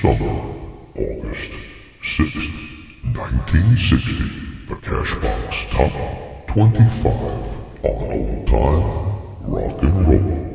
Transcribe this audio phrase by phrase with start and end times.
[0.00, 0.40] summer,
[0.94, 1.50] August
[2.02, 2.48] 6th,
[3.14, 4.14] 1960,
[4.66, 7.06] the Cashbox Top 25
[7.84, 10.49] on Old Time Rock and Roll.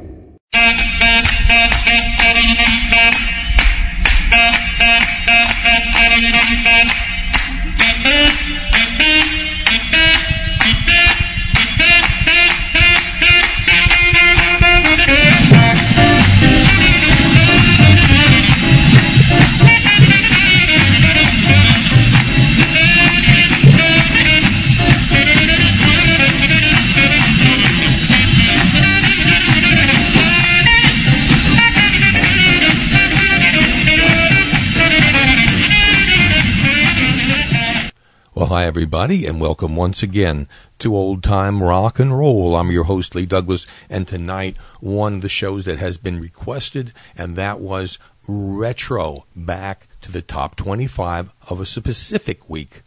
[38.75, 42.57] Everybody, and welcome once again to Old Time Rock and Roll.
[42.57, 46.91] I'm your host, Lee Douglas, and tonight one of the shows that has been requested,
[47.15, 52.82] and that was Retro, back to the top 25 of a specific week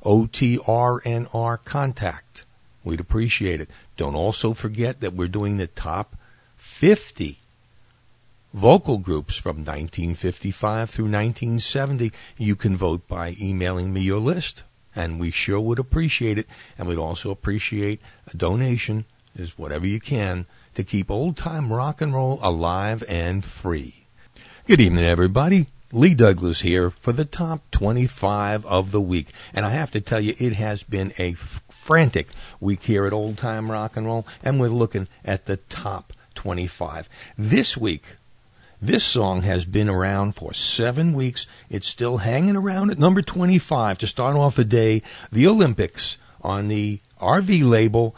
[0.03, 2.45] OTRNR contact.
[2.83, 3.69] We'd appreciate it.
[3.97, 6.15] Don't also forget that we're doing the top
[6.57, 7.37] 50
[8.51, 12.11] vocal groups from 1955 through 1970.
[12.39, 14.63] You can vote by emailing me your list,
[14.95, 16.47] and we sure would appreciate it.
[16.77, 22.01] And we'd also appreciate a donation, is whatever you can, to keep old time rock
[22.01, 24.05] and roll alive and free.
[24.65, 25.67] Good evening, everybody.
[25.91, 29.27] Lee Douglas here for the top 25 of the week.
[29.53, 33.37] And I have to tell you, it has been a frantic week here at Old
[33.37, 37.07] Time Rock and Roll, and we're looking at the top 25.
[37.37, 38.17] This week,
[38.85, 41.47] this song has been around for seven weeks.
[41.69, 45.01] It's still hanging around at number 25 to start off the day.
[45.31, 48.13] The Olympics on the Arvee label,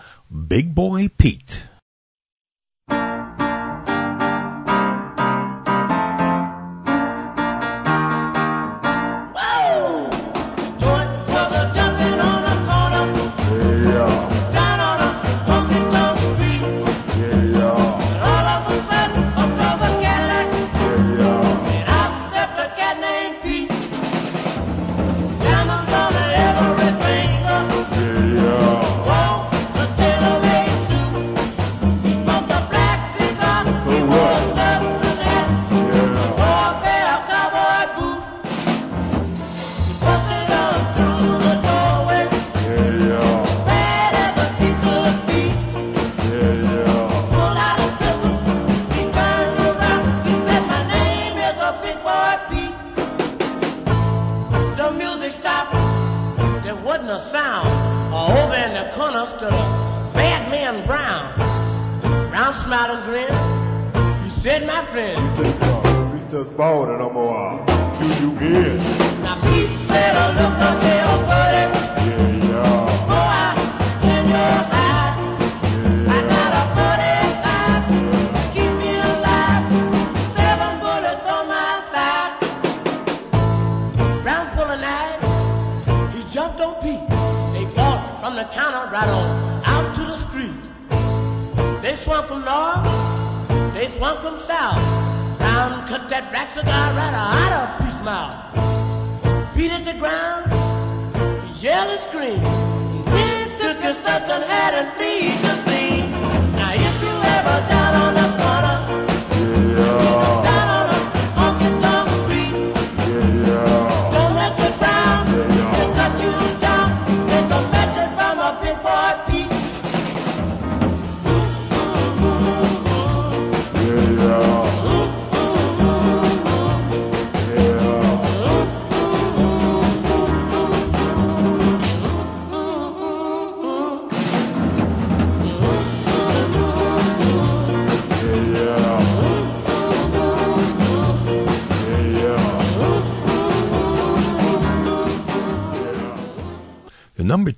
[0.48, 1.64] Big Boy Pete.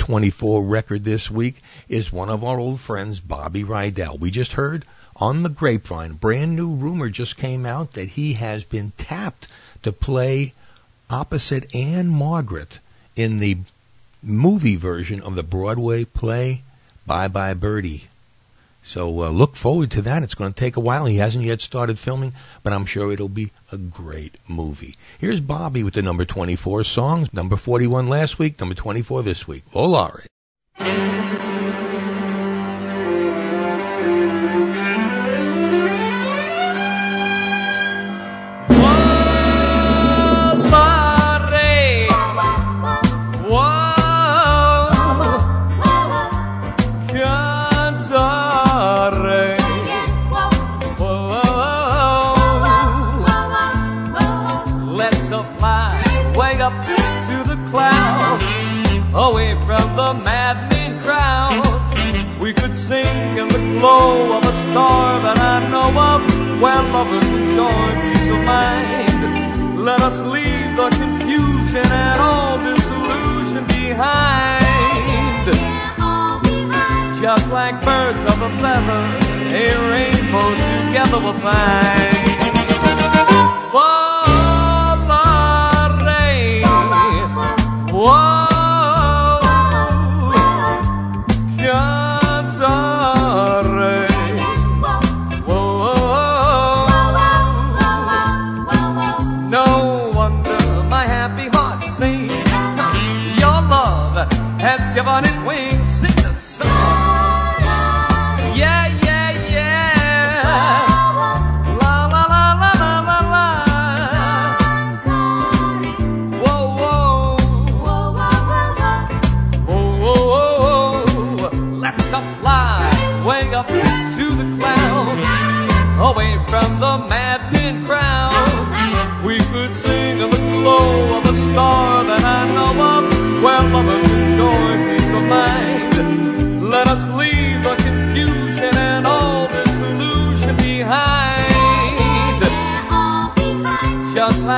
[0.08, 4.18] 24 record this week is one of our old friends, Bobby Rydell.
[4.18, 4.86] We just heard
[5.18, 9.50] on the grapevine, brand new rumor just came out that he has been tapped
[9.84, 10.54] to play
[11.10, 12.80] opposite Ann-Margret
[13.18, 13.58] in the
[14.24, 16.62] movie version of the Broadway play
[17.06, 18.06] Bye Bye Birdie.
[18.88, 20.24] So uh, look forward to that.
[20.24, 21.08] It's going to take a while.
[21.08, 24.96] He hasn't yet started filming, but I'm sure it'll be a great movie.
[25.20, 27.34] Here's Bobby with the number 24 songs.
[27.34, 29.70] Number 41 last week, number 24 this week.
[29.72, 30.26] Volare.
[59.66, 61.64] From the maddening crowd.
[62.40, 66.22] We could sing in the glow of a star that I know of,
[66.62, 69.78] where lovers enjoy peace of mind.
[69.84, 74.66] Let us leave the confusion and all disillusion behind.
[77.22, 79.04] Just like birds of a feather,
[79.52, 82.16] a rainbow together we'll find.
[83.74, 84.28] Volare.
[87.92, 88.47] Whoa.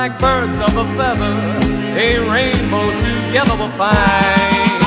[0.00, 1.34] Like birds of a feather,
[1.94, 4.79] a rainbow together we'll find.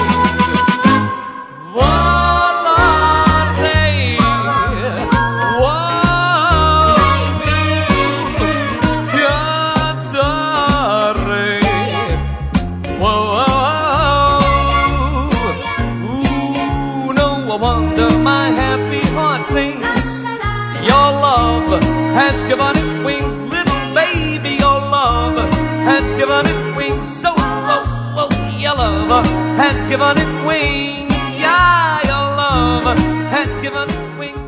[29.93, 31.13] Given it wings.
[31.37, 32.97] Yeah, your love
[33.29, 34.39] has given wings.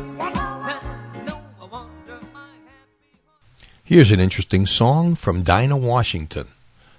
[3.84, 6.48] Here's an interesting song from Dinah Washington.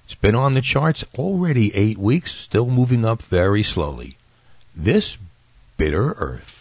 [0.05, 4.15] It's been on the charts already eight weeks, still moving up very slowly.
[4.73, 5.17] This
[5.75, 6.56] Bitter Earth.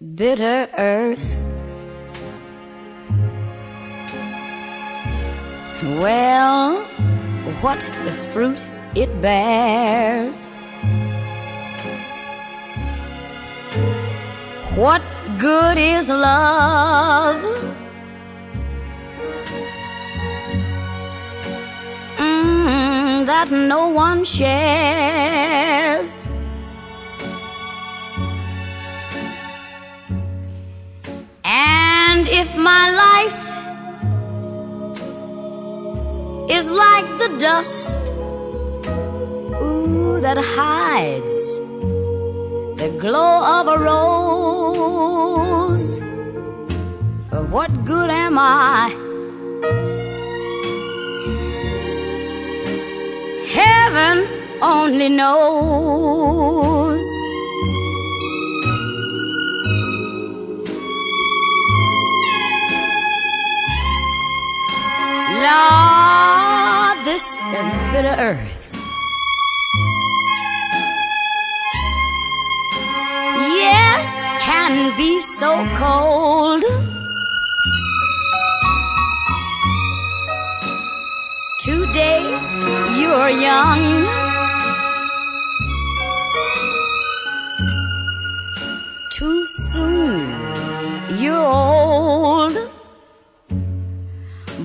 [0.00, 1.44] Bitter earth.
[6.00, 6.84] Well,
[7.60, 8.64] what the fruit
[8.94, 10.46] it bears.
[14.74, 15.02] What
[15.38, 17.42] good is love?
[22.16, 25.49] Mm, that no one shares.
[32.40, 33.42] If my life
[36.58, 37.98] is like the dust
[39.62, 41.36] ooh, that hides
[42.80, 45.88] the glow of a rose,
[47.54, 48.88] what good am I?
[53.58, 54.16] Heaven
[54.62, 56.69] only knows.
[65.50, 67.26] Lord, this
[67.92, 68.56] bitter earth.
[73.58, 74.06] Yes,
[74.46, 76.62] can be so cold.
[81.58, 82.22] Today
[83.00, 84.19] you're young.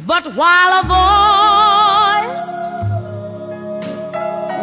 [0.08, 2.50] But while a voice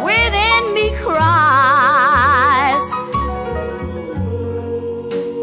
[0.05, 2.85] within me cries,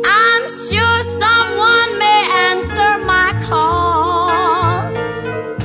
[0.07, 4.30] I'm sure someone may answer my call.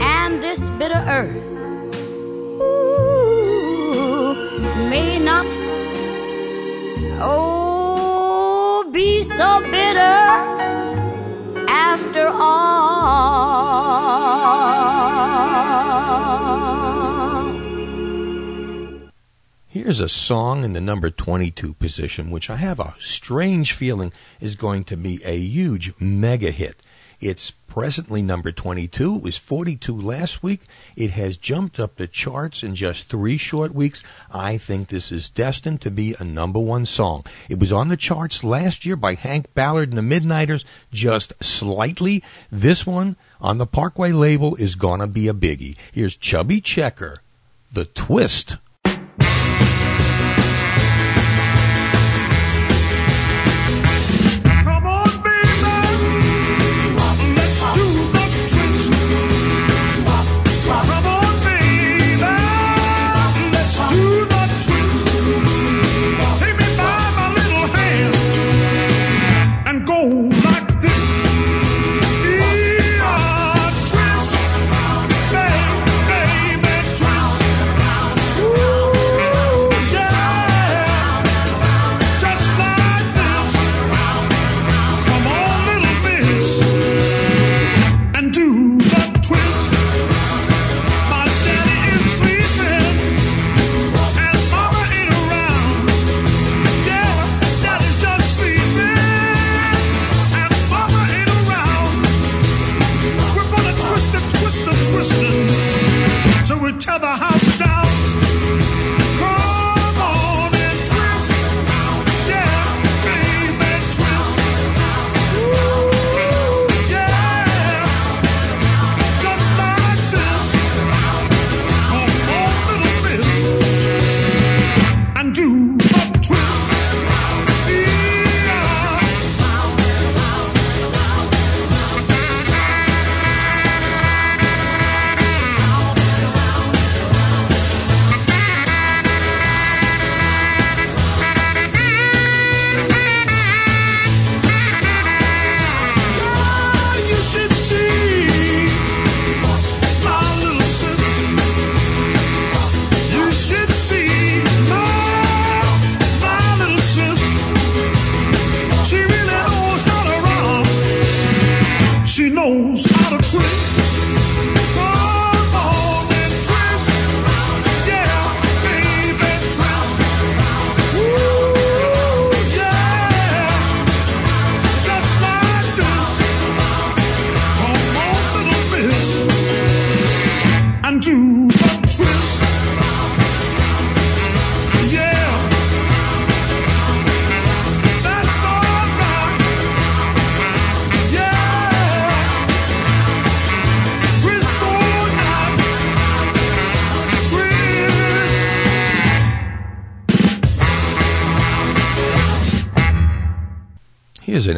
[0.01, 1.44] And this bitter earth
[19.75, 24.55] Here's a song in the number 22 position, which I have a strange feeling is
[24.55, 26.77] going to be a huge mega hit.
[27.19, 29.17] It's presently number 22.
[29.17, 30.61] It was 42 last week.
[30.95, 34.01] It has jumped up the charts in just three short weeks.
[34.31, 37.25] I think this is destined to be a number one song.
[37.49, 40.63] It was on the charts last year by Hank Ballard and the Midnighters,
[40.93, 42.23] just slightly.
[42.49, 45.75] This one on the Parkway label is gonna be a biggie.
[45.91, 47.19] Here's Chubby Checker,
[47.73, 48.55] The Twist.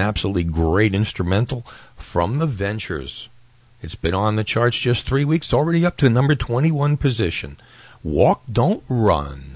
[0.08, 1.66] Absolutely great instrumental
[1.98, 3.30] from the Ventures.
[3.82, 7.58] It's been on the charts just three weeks, already up to number 21 position.
[8.04, 9.47] Walk, Don't Run.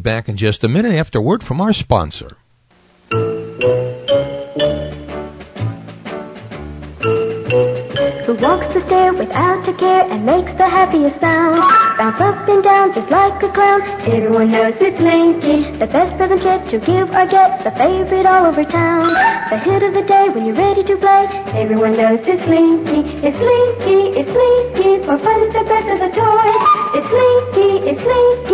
[0.00, 2.36] Back in just a minute after word from our sponsor.
[8.28, 11.62] Who walks the stair without a care and makes the happiest sound?
[11.96, 13.80] Bounce up and down just like a clown.
[14.04, 18.46] Everyone knows it's Slinky, the best present yet to give or get, the favorite all
[18.46, 19.08] over town.
[19.48, 21.24] The hit of the day when you're ready to play.
[21.56, 25.04] Everyone knows it's Slinky, it's Slinky, it's Slinky.
[25.06, 26.62] For fun, it's the best of the toys.
[27.00, 28.47] It's Slinky, it's Slinky,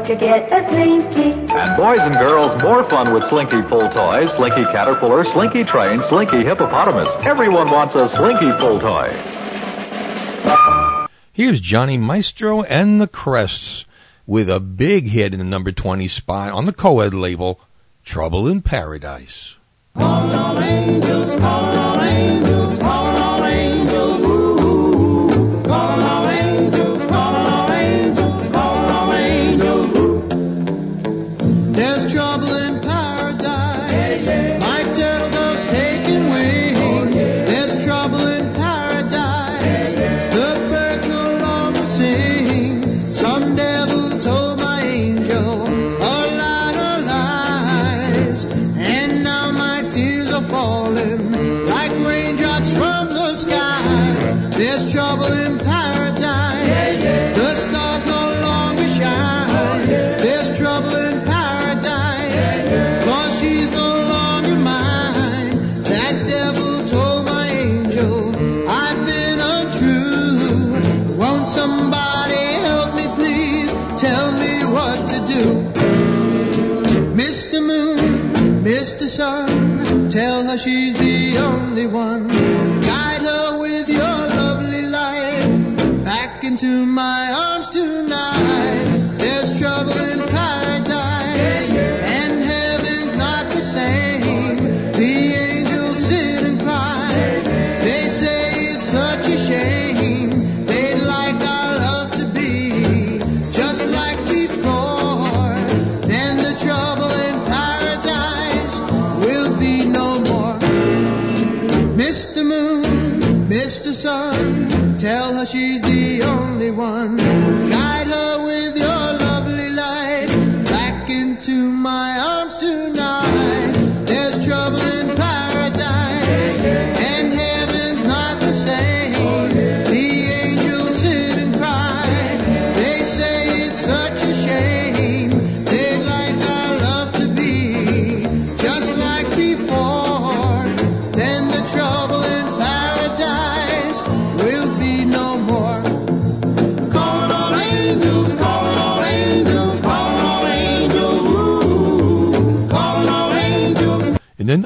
[0.00, 1.32] Slinky, you to get a Slinky.
[1.52, 6.42] And boys and girls, more fun with Slinky Pull Toys, Slinky Caterpillar, Slinky Train, Slinky
[6.42, 7.10] Hippopotamus.
[7.20, 9.10] Everyone wants a Slinky Pull Toy.
[11.32, 13.84] Here's Johnny Maestro and the Crests
[14.26, 17.60] with a big hit in the number 20 spot on the co-ed label,
[18.04, 19.56] Trouble in Paradise.
[19.94, 21.36] There's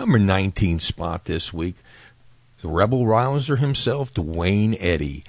[0.09, 1.75] number 19 spot this week,
[2.62, 5.23] the rebel rouser himself, Duane Eddy.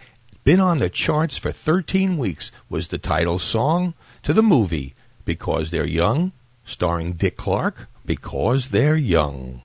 [0.46, 4.94] Been on the charts for 13 weeks was the title song to the movie
[5.26, 6.32] Because They're Young,
[6.63, 9.63] starring Dick Clark, Because They're Young.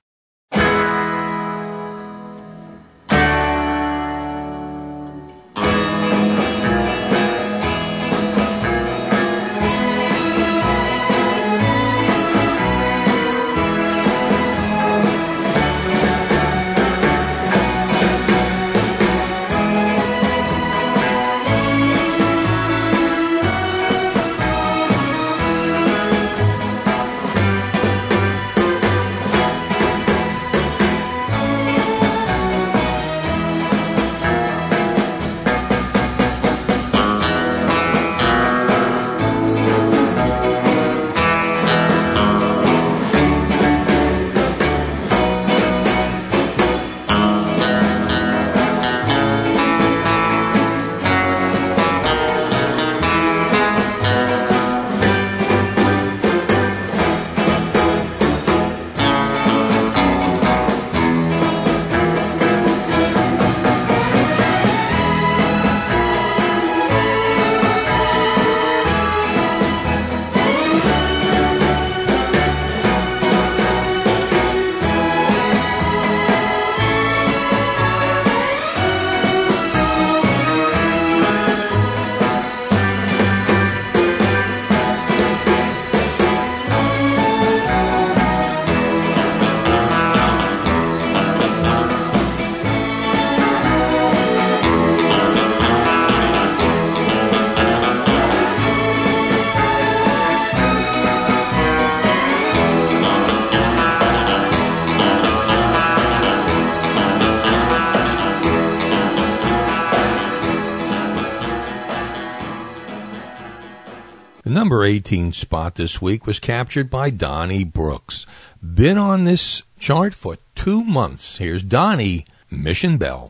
[114.65, 118.25] number 18 spot this week was captured by Donnie Brooks.
[118.63, 121.37] Been on this chart for two months.
[121.37, 123.29] Here's Donnie Mission Bell.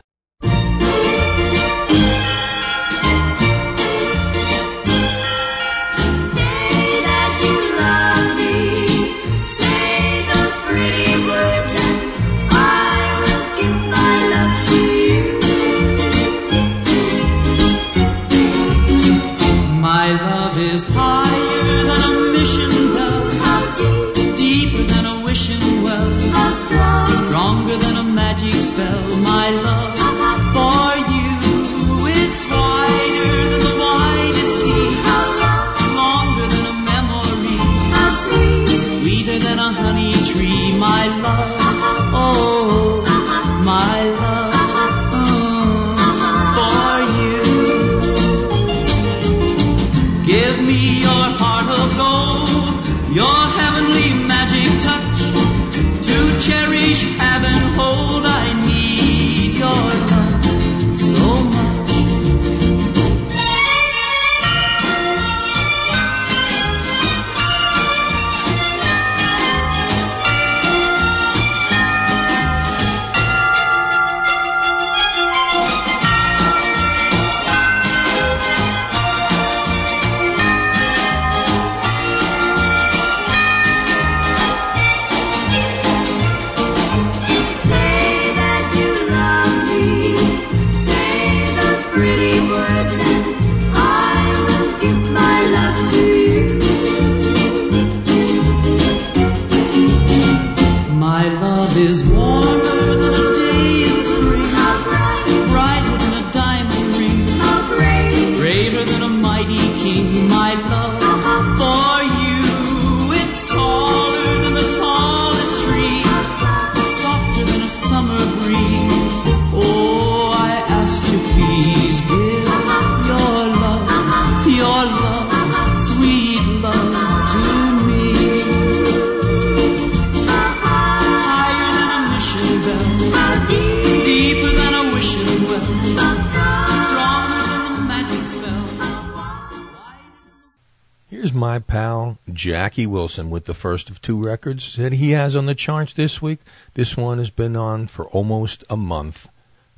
[142.46, 146.22] Jackie Wilson with the first of two records that he has on the charts this
[146.22, 146.38] week.
[146.74, 149.28] This one has been on for almost a month.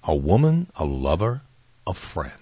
[0.04, 1.40] A woman, a lover,
[1.86, 2.34] a friend.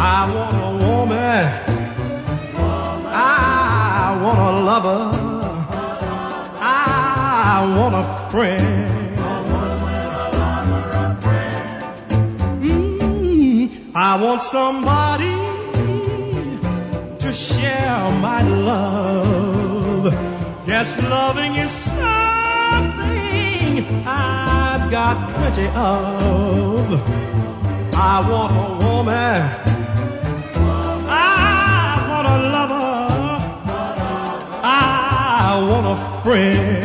[0.00, 1.44] I want a woman.
[3.06, 5.02] I want a lover.
[6.60, 9.18] I want a friend.
[12.62, 15.36] Mm, I want somebody
[17.18, 20.06] to share my love.
[20.66, 22.17] Yes, loving is so
[24.98, 26.86] got plenty of.
[27.94, 29.38] I want a woman.
[31.08, 32.90] I want a lover.
[34.64, 36.77] I want a friend.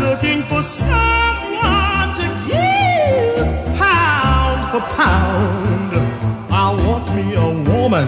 [0.00, 5.92] looking for someone to give pound for pound.
[6.52, 8.06] I want me a woman.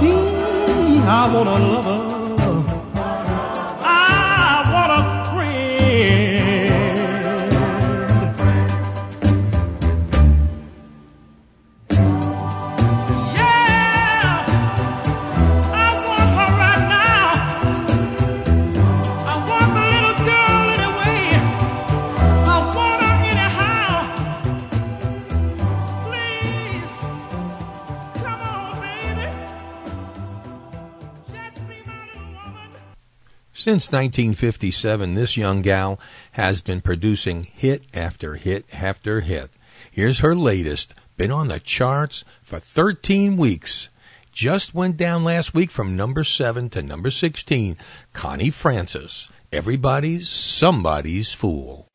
[0.00, 2.05] Hmm, I want a lover.
[33.66, 35.98] Since 1957, this young gal
[36.30, 39.50] has been producing hit after hit after hit.
[39.90, 43.88] Here's her latest, been on the charts for 13 weeks.
[44.30, 47.76] Just went down last week from number 7 to number 16.
[48.12, 49.26] Connie Francis.
[49.50, 51.88] Everybody's somebody's fool.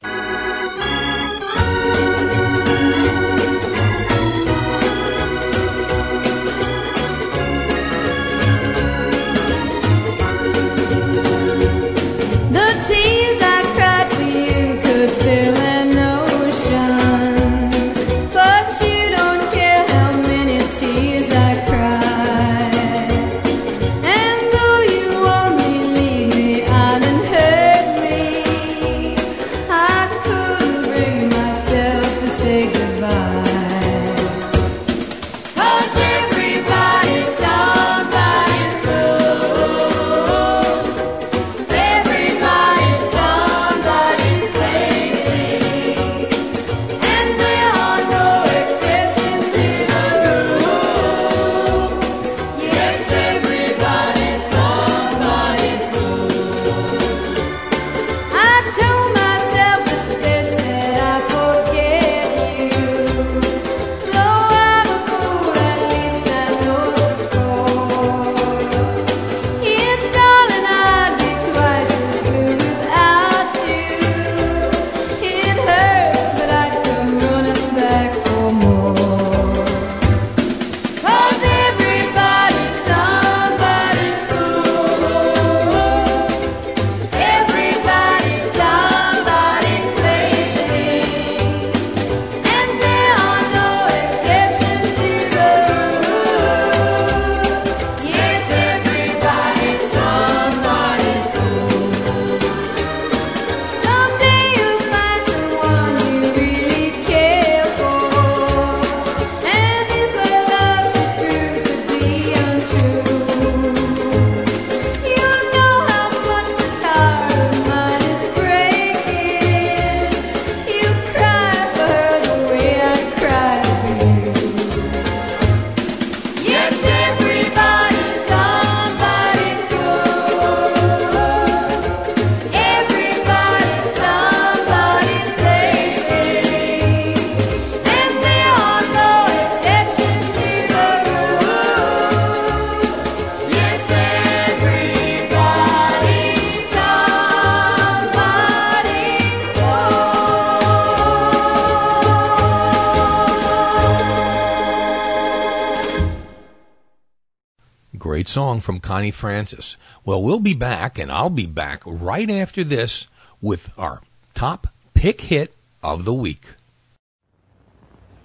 [158.32, 159.76] Song from Connie Francis.
[160.06, 163.08] Well, we'll be back, and I'll be back right after this
[163.42, 164.02] with our
[164.34, 166.46] top pick hit of the week.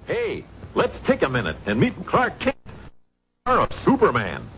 [0.07, 0.45] Hey,
[0.77, 2.57] let's take a minute and meet Clark Kent,
[3.47, 4.49] or of Superman.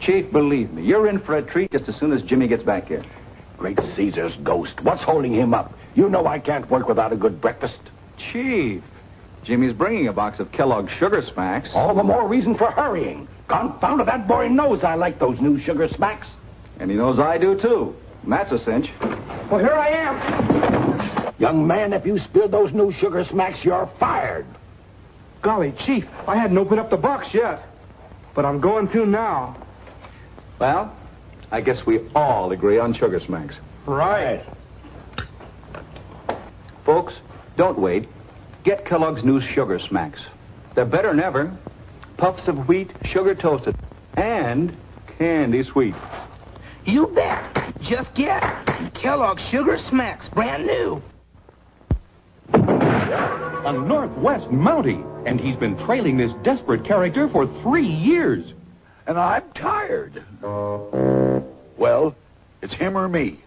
[0.00, 2.88] Chief, believe me, you're in for a treat just as soon as Jimmy gets back
[2.88, 3.04] here.
[3.58, 4.80] Great Caesar's ghost.
[4.80, 5.74] What's holding him up?
[5.94, 7.80] You know I can't work without a good breakfast.
[8.16, 8.82] Chief,
[9.46, 11.70] Jimmy's bringing a box of Kellogg's Sugar Smacks.
[11.72, 13.28] All the more reason for hurrying.
[13.46, 16.26] Confound it, that boy knows I like those new sugar smacks.
[16.80, 17.94] And he knows I do, too.
[18.24, 18.90] And that's a cinch.
[19.00, 21.34] Well, here I am.
[21.38, 24.46] Young man, if you spill those new sugar smacks, you're fired.
[25.42, 27.62] Golly, Chief, I hadn't opened up the box yet.
[28.34, 29.56] But I'm going to now.
[30.58, 30.92] Well,
[31.52, 33.54] I guess we all agree on Sugar Smacks.
[33.86, 34.44] Right.
[36.84, 37.14] Folks,
[37.56, 38.08] don't wait.
[38.66, 40.20] Get Kellogg's new Sugar Smacks.
[40.74, 41.56] They're better than ever.
[42.16, 43.76] Puffs of wheat, sugar toasted,
[44.14, 44.76] and
[45.18, 45.94] candy sweet.
[46.84, 47.78] You bet.
[47.80, 48.42] Just get
[48.92, 51.00] Kellogg's Sugar Smacks, brand new.
[52.54, 58.52] A Northwest Mountie, and he's been trailing this desperate character for three years.
[59.06, 60.24] And I'm tired.
[60.42, 62.16] Well,
[62.62, 63.38] it's him or me.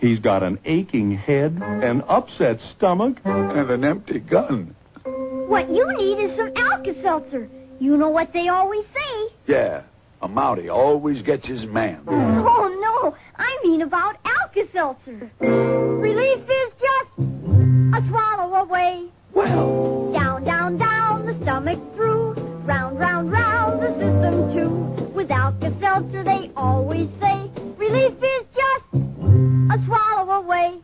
[0.00, 4.74] He's got an aching head, an upset stomach, and an empty gun.
[5.04, 7.48] What you need is some Alka-Seltzer.
[7.80, 9.28] You know what they always say.
[9.46, 9.82] Yeah,
[10.22, 12.02] a Mountie always gets his man.
[12.06, 13.16] Oh, no.
[13.36, 15.30] I mean about Alka-Seltzer.
[15.40, 19.06] Relief is just a swallow away.
[19.32, 20.12] Well.
[20.12, 22.34] Down, down, down, the stomach through.
[22.64, 24.68] Round, round, round, the system too.
[25.14, 28.46] With Alka-Seltzer, they always say, relief is
[28.92, 30.78] a swallow away.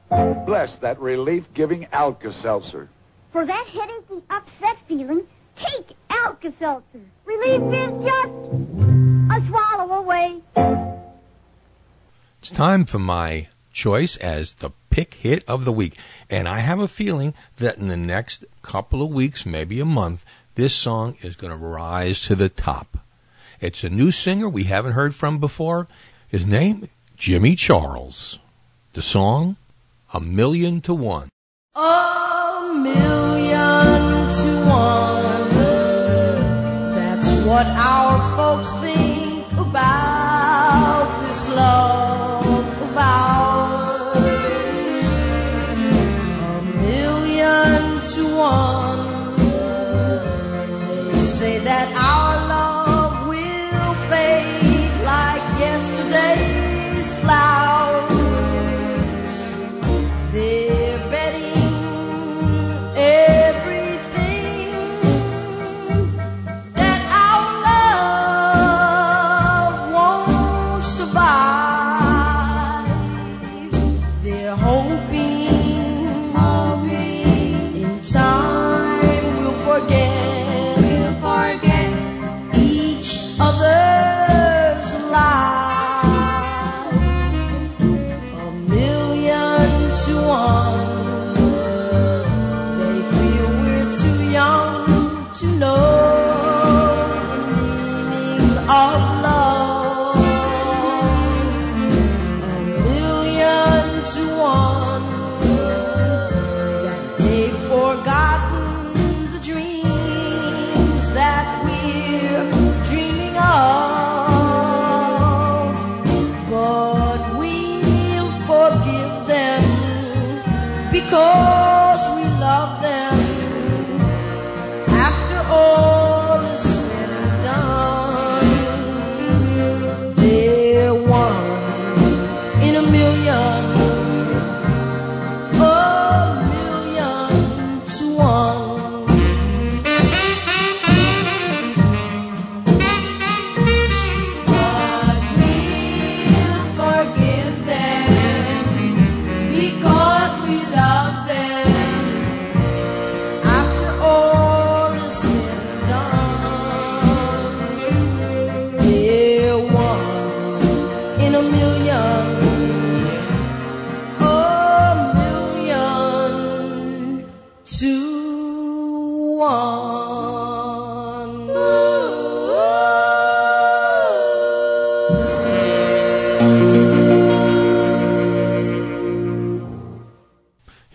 [0.47, 2.89] Bless that relief-giving Alka-Seltzer.
[3.33, 7.01] For that headachy, upset feeling, take Alka-Seltzer.
[7.25, 8.33] Relief is just
[9.31, 10.43] a swallow away.
[12.41, 15.97] It's time for my choice as the pick hit of the week.
[16.31, 20.25] And I have a feeling that in the next couple of weeks, maybe a month,
[20.55, 22.99] this song is going to rise to the top.
[23.61, 25.89] It's a new singer we haven't heard from before.
[26.29, 28.39] His name, Jimmy Charles.
[28.93, 29.57] The song,
[30.13, 31.29] A Million to One.
[31.77, 35.49] A million to one.
[36.95, 38.71] That's what our folks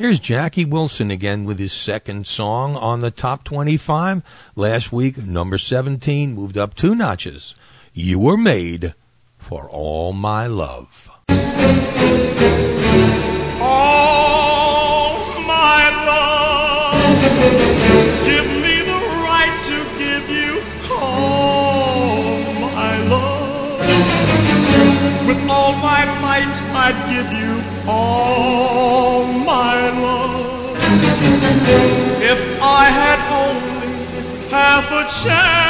[0.10, 4.24] Here's Jackie Wilson again with his second song on the top 25.
[4.55, 7.53] Last week, number 17 moved up two notches.
[7.93, 8.95] You were made
[9.38, 11.12] for all my love.
[13.62, 17.22] All my love,
[18.26, 18.99] give me the
[19.30, 22.24] right to give you all
[22.60, 23.80] my love.
[25.28, 28.68] With all my might, I'd give you all
[32.32, 35.68] If I had only half a chance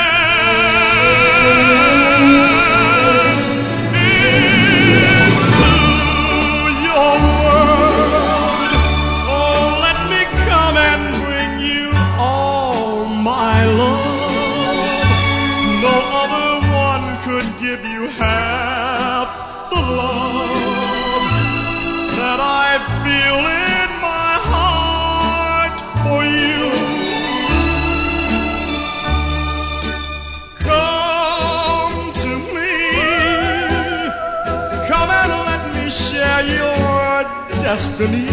[37.70, 38.26] destiny.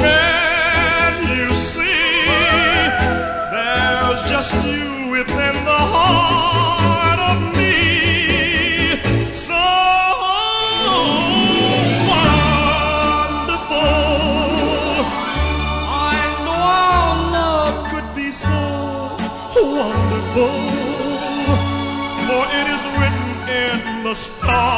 [0.00, 2.12] Can't you see?
[3.54, 7.76] There's just you within the heart of me.
[9.48, 9.64] So
[12.12, 13.48] wonderful.
[16.12, 18.60] I know our love could be so
[19.80, 20.56] wonderful.
[22.26, 23.30] For it is written
[23.62, 24.73] in the stars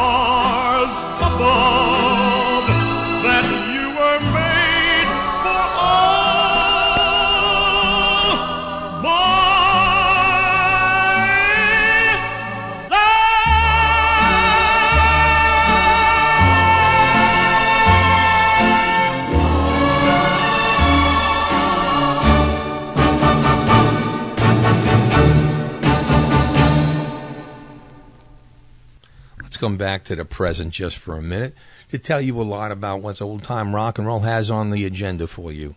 [29.57, 31.55] let's come back to the present just for a minute
[31.89, 34.85] to tell you a lot about what old time rock and roll has on the
[34.85, 35.75] agenda for you.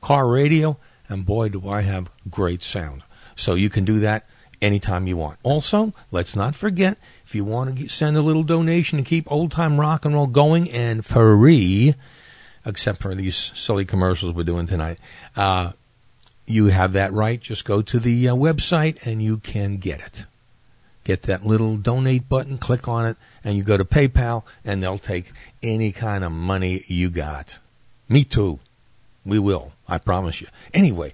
[0.00, 0.78] car radio,
[1.08, 3.02] and boy, do I have great sound.
[3.36, 4.26] So you can do that
[4.62, 5.38] anytime you want.
[5.42, 9.52] Also, let's not forget if you want to send a little donation to keep old
[9.52, 11.94] time rock and roll going and free,
[12.64, 14.98] except for these silly commercials we're doing tonight.
[15.36, 15.72] Uh,
[16.46, 17.40] you have that right.
[17.40, 20.24] Just go to the uh, website and you can get it.
[21.04, 24.96] Get that little donate button, click on it, and you go to PayPal, and they'll
[24.98, 25.32] take
[25.62, 27.58] any kind of money you got.
[28.08, 28.58] Me too.
[29.24, 29.72] We will.
[29.86, 30.48] I promise you.
[30.72, 31.12] Anyway,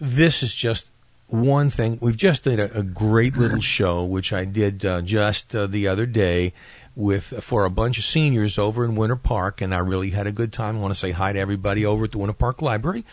[0.00, 0.86] this is just
[1.28, 1.98] one thing.
[2.00, 5.88] We've just did a, a great little show, which I did uh, just uh, the
[5.88, 6.54] other day
[6.96, 10.32] with for a bunch of seniors over in Winter Park, and I really had a
[10.32, 10.78] good time.
[10.78, 13.04] I want to say hi to everybody over at the Winter Park Library,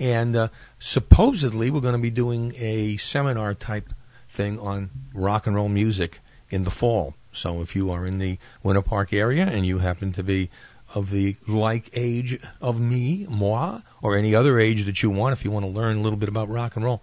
[0.00, 0.48] and uh,
[0.78, 3.92] supposedly we're going to be doing a seminar type
[4.28, 7.14] thing on rock and roll music in the fall.
[7.32, 10.50] So if you are in the Winter Park area and you happen to be
[10.94, 15.44] of the like age of me, moi, or any other age that you want, if
[15.44, 17.02] you want to learn a little bit about rock and roll,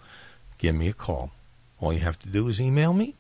[0.58, 1.32] give me a call.
[1.80, 3.16] All you have to do is email me,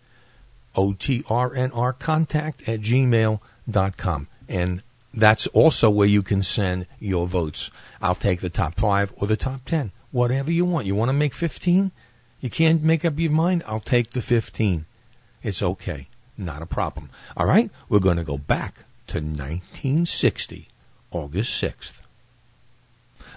[0.75, 4.27] otrnrcontact at gmail.com.
[4.49, 4.83] And
[5.17, 7.71] that's also where you can send your votes.
[8.01, 10.85] I'll take the top five or the top ten, whatever you want.
[10.85, 11.91] You want to make 15?
[12.39, 13.63] You can't make up your mind?
[13.65, 14.85] I'll take the 15.
[15.41, 16.07] It's okay.
[16.37, 17.09] Not a problem.
[17.35, 17.71] All right?
[17.89, 20.67] We're going to go back to 1960,
[21.09, 21.93] August 6th.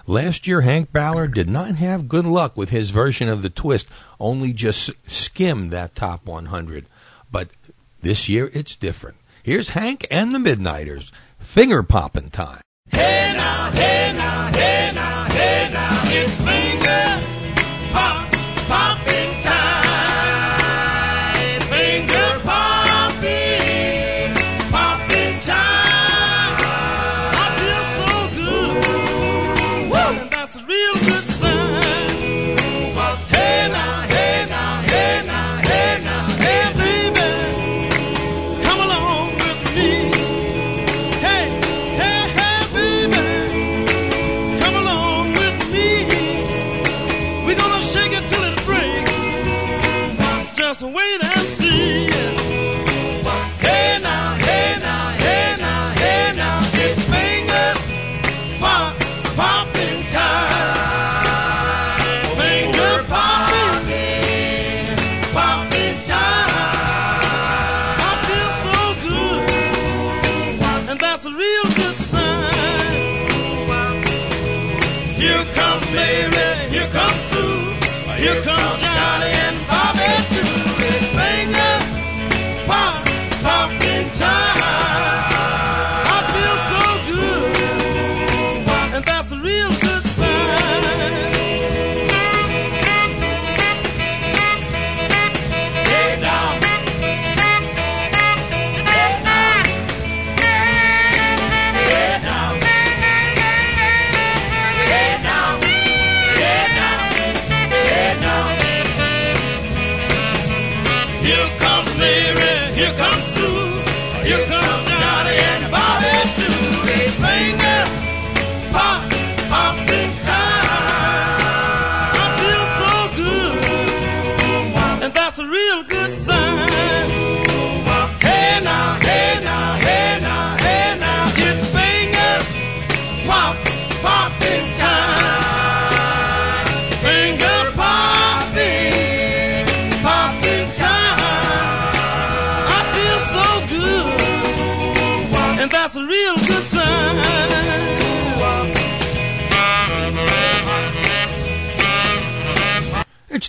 [0.05, 3.87] Last year, Hank Ballard did not have good luck with his version of the twist,
[4.19, 6.85] only just skimmed that top 100.
[7.31, 7.49] But
[8.01, 9.17] this year, it's different.
[9.43, 11.11] Here's Hank and the Midnighters.
[11.41, 12.61] Finger popping time.
[12.91, 16.60] Hey now, hey now, hey now, hey now, it's finger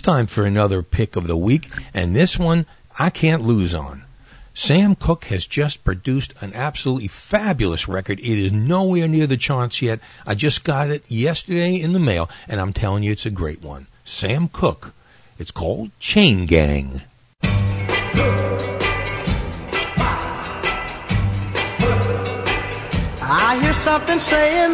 [0.03, 2.65] time for another pick of the week, and this one
[2.99, 4.03] I can't lose on.
[4.53, 8.19] Sam Cooke has just produced an absolutely fabulous record.
[8.19, 9.99] It is nowhere near the charts yet.
[10.27, 13.63] I just got it yesterday in the mail, and I'm telling you it's a great
[13.63, 13.87] one.
[14.05, 14.93] Sam Cooke.
[15.39, 17.01] It's called Chain Gang.
[23.25, 24.73] I hear something saying,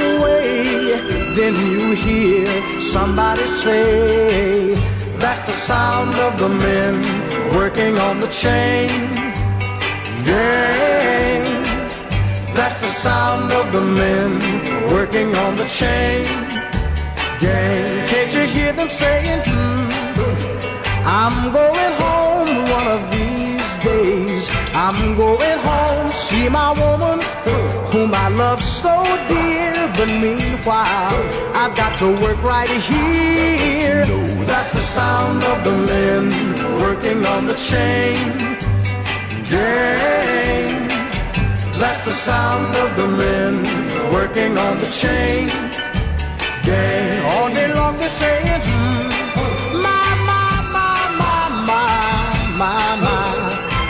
[0.00, 0.64] away.
[1.36, 2.46] Then you hear
[2.80, 4.74] somebody say,
[5.18, 6.94] That's the sound of the men
[7.54, 8.88] working on the chain
[10.24, 11.62] gang.
[12.54, 14.30] That's the sound of the men
[14.92, 16.26] working on the chain
[17.40, 18.08] gang.
[18.08, 19.88] Can't you hear them saying, "Hmm,
[21.20, 24.44] I'm going home one of these days.
[24.74, 27.18] I'm going home, see my woman
[27.92, 29.72] whom I love so dear.
[29.96, 31.18] But meanwhile,
[31.54, 34.06] I've got to work right here.
[34.46, 36.30] That's the sound of the men
[36.80, 38.16] working on the chain
[39.48, 40.88] gang.
[41.78, 43.52] That's the sound of the men
[44.12, 45.48] working on the chain
[46.64, 47.18] gang.
[47.32, 52.28] All day long they're saying, hmm, my, my, my, my, my,
[52.62, 53.20] my, my.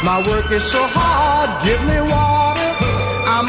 [0.03, 2.70] My work is so hard, give me water.
[3.34, 3.48] I'm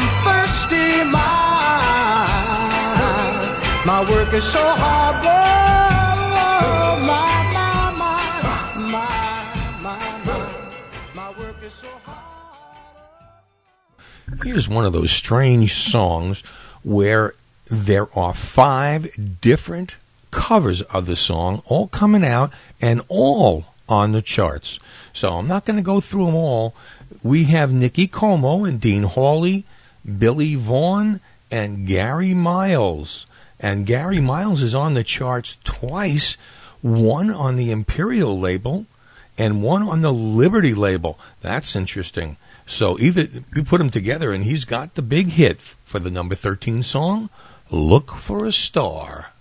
[3.84, 8.22] My work is so hard, whoa, my, my, my,
[8.78, 9.02] my,
[9.82, 11.12] my, my.
[11.12, 13.32] My work is so hard.
[14.44, 16.44] Here's one of those strange songs
[16.84, 17.34] where
[17.66, 19.96] there are five different
[20.30, 24.78] covers of the song, all coming out and all on the charts.
[25.12, 26.72] So I'm not going to go through them all.
[27.24, 29.64] We have Nicky Como and Deane Hawley,
[30.18, 31.18] Billy Vaughn,
[31.50, 33.26] and Garry Miles.
[33.62, 36.36] And Garry Miles is on the charts twice,
[36.82, 38.86] one on the Imperial label
[39.38, 41.18] and one on the Liberty label.
[41.40, 42.36] That's interesting.
[42.66, 46.34] So either you put them together and he's got the big hit for the number
[46.34, 47.30] 13 song,
[47.70, 49.32] Look for a Star.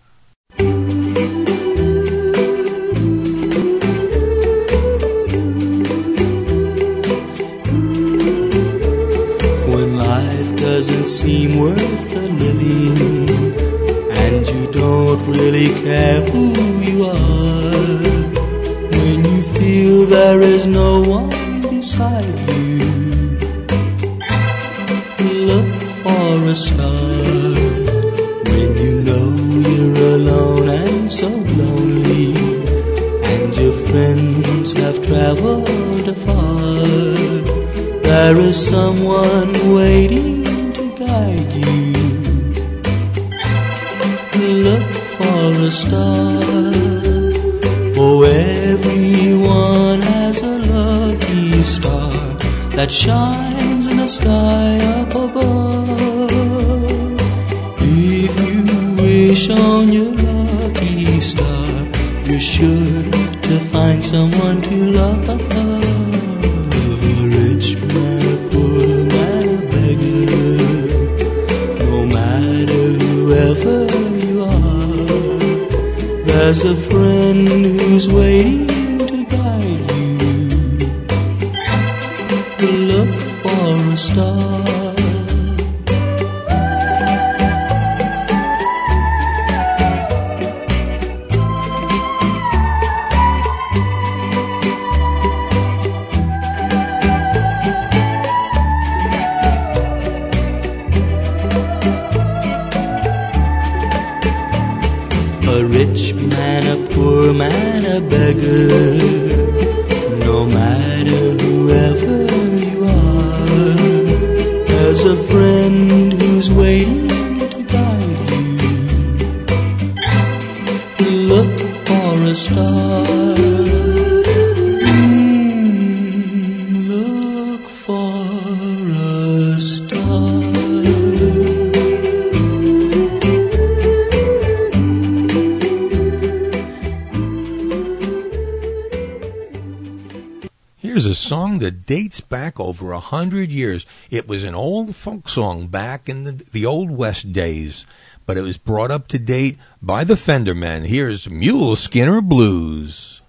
[142.82, 143.86] Over a hundred years.
[144.10, 147.86] It was an old folk song back in the, the old West days,
[148.26, 150.88] but it was brought up to date by the Fendermen.
[150.88, 153.22] Here's Mule Skinner Blues.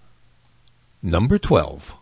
[1.03, 1.95] Number 12.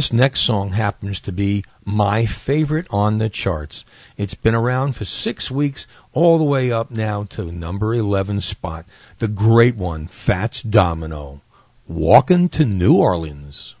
[0.00, 3.84] This next song happens to be my favorite on the charts.
[4.16, 8.86] It's been around for six weeks, all the way up now to number 11 spot.
[9.18, 11.42] The great one, Fats Domino.
[11.90, 13.74] Walking to New Orleans.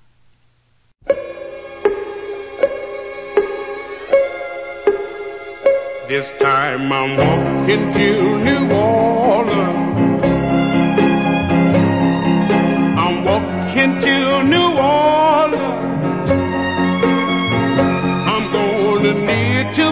[6.08, 10.24] This time I'm walking to New Orleans.
[12.98, 16.30] I'm walking to New Orleans.
[18.26, 19.86] I'm gonna need to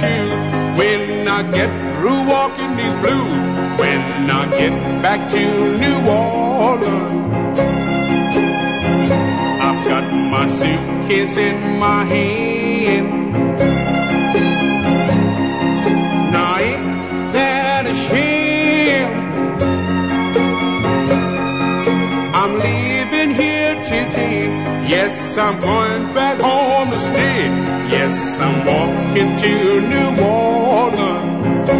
[0.00, 3.40] shoes when I get through walking these blues.
[3.80, 4.74] When I get
[5.04, 5.42] back to
[5.82, 5.98] New
[6.68, 7.58] Orleans,
[9.66, 10.04] I've got
[10.34, 13.08] my suitcase in my hand.
[16.32, 16.86] Now ain't
[17.34, 19.12] that a shame?
[22.40, 24.40] I'm leaving here today.
[24.94, 27.69] Yes, I'm going back home to stay.
[28.10, 29.52] Yes, I'm walking to
[29.92, 31.70] New Orleans.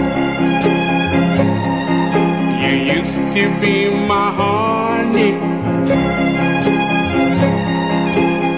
[2.62, 3.76] You used to be
[4.12, 5.32] my honey.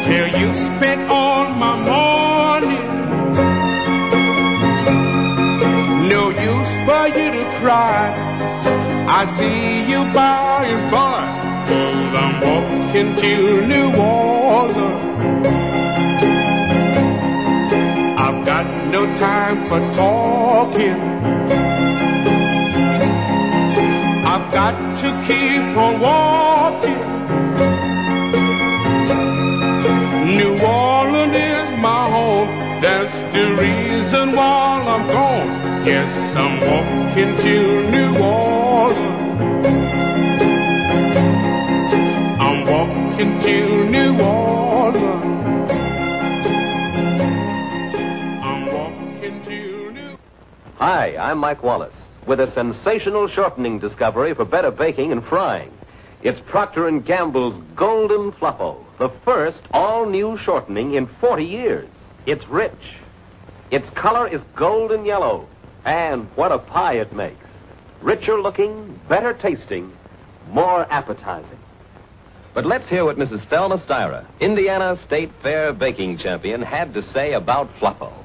[0.04, 2.80] Till you spent all my money.
[6.12, 8.02] No use for you to cry.
[9.18, 11.20] I see you by and by.
[11.68, 14.91] Cause I'm walking to New Orleans.
[18.62, 21.00] Got no time for talking.
[24.32, 27.02] I've got to keep on walking.
[30.38, 32.48] New Orleans is my home.
[32.80, 35.48] That's the reason why I'm gone.
[35.84, 37.54] Yes, I'm walking to
[37.90, 39.66] New Orleans.
[42.46, 45.31] I'm walking to New Orleans.
[50.84, 55.70] Hi, I'm Mike Wallace with a sensational shortening discovery for better baking and frying.
[56.24, 61.88] It's Procter & Gamble's Golden Fluffo, the first all-new shortening in 40 years.
[62.26, 62.96] It's rich.
[63.70, 65.46] Its color is golden yellow,
[65.84, 67.46] and what a pie it makes.
[68.00, 69.92] Richer looking, better tasting,
[70.48, 71.60] more appetizing.
[72.54, 73.48] But let's hear what Mrs.
[73.48, 78.21] Thelma Styra, Indiana State Fair baking champion, had to say about Fluffo.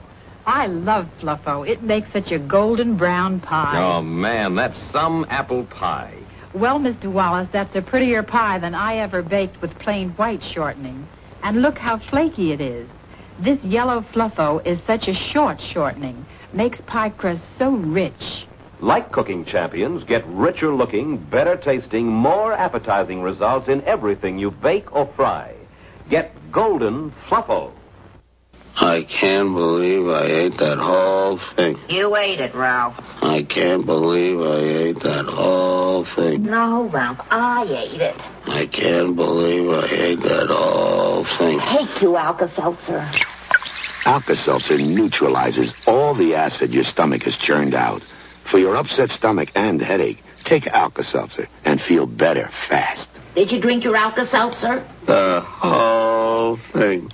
[0.48, 1.68] I love Fluffo.
[1.68, 3.76] It makes such a golden brown pie.
[3.76, 6.18] Oh, man, that's some apple pie.
[6.54, 7.12] Well, Mr.
[7.12, 11.06] Wallace, that's a prettier pie than I ever baked with plain white shortening.
[11.44, 12.88] And look how flaky it is.
[13.42, 16.26] This yellow Fluffo is such a short shortening.
[16.54, 18.46] Makes pie crust so rich.
[18.80, 24.96] Like cooking champions, get richer looking, better tasting, more appetizing results in everything you bake
[24.96, 25.54] or fry.
[26.10, 27.74] Get Golden Fluffo.
[28.80, 31.80] I can't believe I ate that whole thing.
[31.90, 32.96] You ate it, Ralph.
[33.24, 36.44] I can't believe I ate that whole thing.
[36.44, 38.16] No, Ralph, I ate it.
[38.46, 41.60] I can't believe I ate that whole thing.
[41.60, 43.10] Take two Alka-Seltzer.
[44.06, 48.04] Alka-Seltzer neutralizes all the acid your stomach has churned out.
[48.44, 53.10] For your upset stomach and headache, take Alka-Seltzer and feel better fast.
[53.34, 54.86] Did you drink your Alka-Seltzer?
[55.06, 57.12] The whole thing.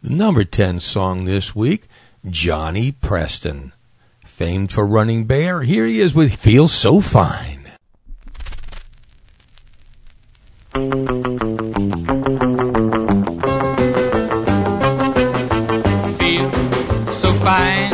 [0.00, 1.88] The number 10 song this week,
[2.24, 3.72] Johnny Preston.
[4.24, 7.72] Famed for running bear, here he is with Feels So Fine.
[16.18, 16.52] feel
[17.14, 17.92] so fine.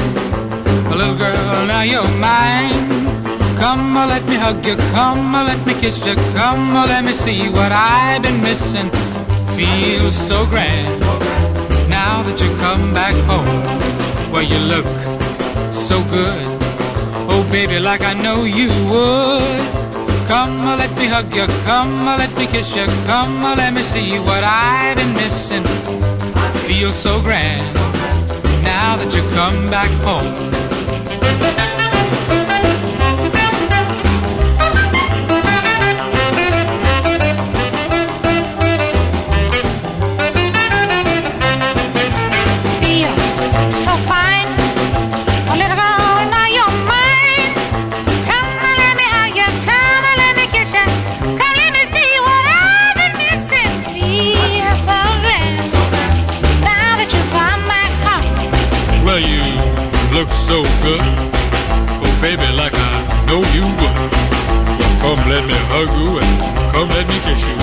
[0.93, 2.85] A little girl, now you're mine.
[3.57, 4.77] Come, uh, let me hug you.
[4.77, 6.15] Come, uh, let me kiss you.
[6.35, 8.91] Come, uh, let me see what I've been missing.
[9.57, 11.04] Feel so grand.
[12.15, 14.87] Now that you come back home, where you look
[15.75, 16.45] so good.
[17.29, 19.59] Oh, baby, like I know you would.
[20.29, 21.47] Come, let me hug you.
[21.65, 22.87] Come, let me kiss you.
[23.11, 25.65] Come, let me see what I've been missing.
[26.37, 27.67] I Feel so grand
[28.62, 30.54] now that you come back home.
[60.45, 61.01] So good.
[62.05, 62.92] Oh, baby, like I
[63.24, 63.97] know you would.
[65.01, 66.32] Come let me hug you and
[66.72, 67.57] come let me kiss you.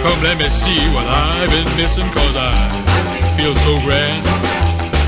[0.00, 2.52] Come let me see what I've been missing, cause I
[3.36, 4.24] feel so grand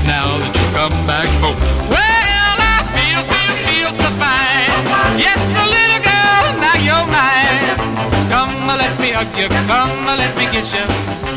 [0.05, 1.57] now that you come back home.
[1.89, 5.17] Well, I feel, feel, feel so fine.
[5.17, 7.81] Yes, a little girl, now you're mine.
[8.29, 9.49] Come, let me hug you.
[9.65, 10.85] Come, let me kiss you.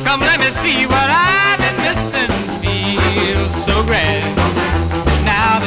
[0.04, 2.32] Come, let me see what I've been missing.
[2.60, 4.59] Feel so grand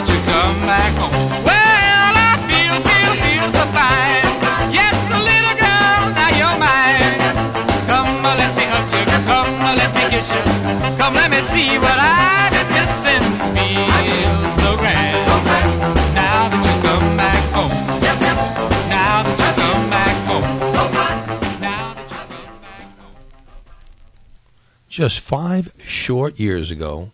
[0.04, 1.30] that you come back home.
[1.48, 4.28] Well, I feel, feel, feel so fine.
[4.76, 7.16] Yes, little girl, now you're mine.
[7.88, 9.04] Come, uh, let me hug you.
[9.24, 10.44] Come, uh, let me kiss you.
[11.00, 13.24] Come, let me see what I've missing.
[13.56, 15.24] Feel so grand
[16.16, 17.72] now that you come back home.
[18.90, 20.48] Now that you come back home.
[24.90, 27.12] Just five short years ago,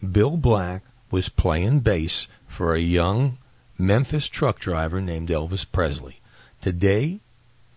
[0.00, 0.82] Bill Black
[1.12, 3.38] was playing bass for a young
[3.78, 6.20] Memphis truck driver named Elvis Presley.
[6.60, 7.20] Today,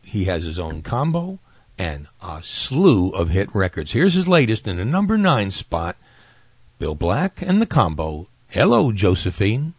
[0.01, 1.39] he has his own combo
[1.77, 3.91] and a slew of hit records.
[3.91, 5.97] Here's his latest in the number nine spot
[6.79, 8.27] Bill Black and the combo.
[8.47, 9.73] Hello, Josephine.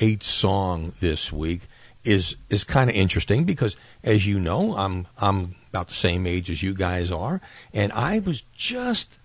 [0.00, 1.62] Eight song this week
[2.04, 6.50] is is kind of interesting because, as you know, I'm I'm about the same age
[6.50, 7.40] as you guys are,
[7.72, 9.18] and I was just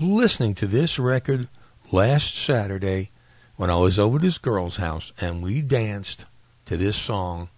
[0.00, 1.48] listening to this record
[1.90, 3.10] last Saturday
[3.56, 6.24] when I was over at this girl's house, and we danced
[6.66, 7.48] to this song,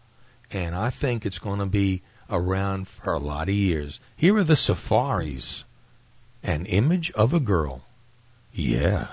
[0.51, 4.01] and I think it's going to be around for a lot of years.
[4.16, 5.64] Here are the Safaris,
[6.43, 7.82] an image of a girl.
[8.53, 9.09] Yeah.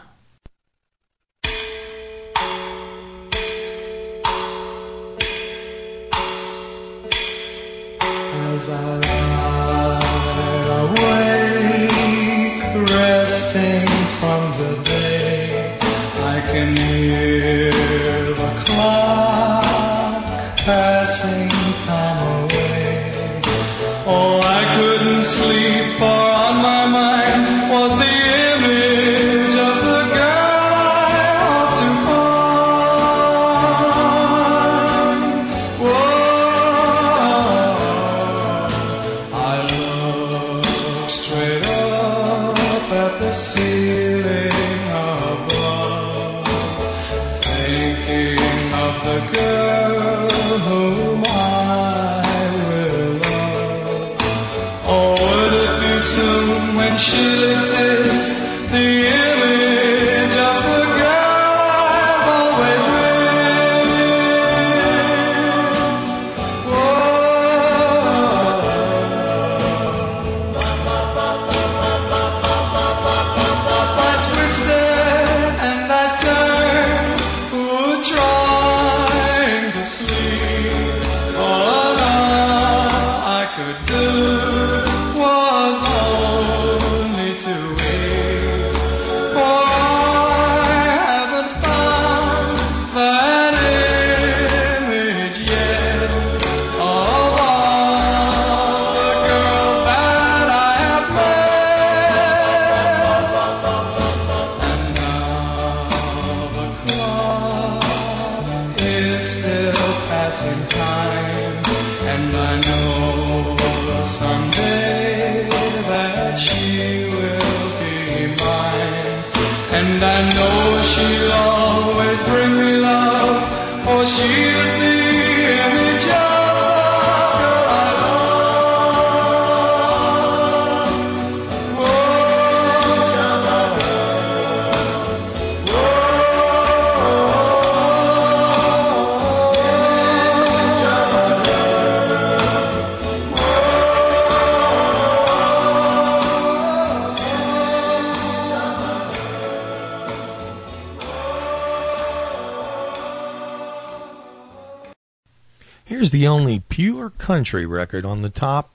[156.07, 158.73] Here's the only pure country record on the top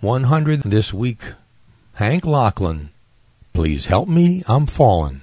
[0.00, 1.20] 100 this week.
[1.92, 2.88] Hank Locklin.
[3.52, 5.22] Please help me, I'm falling.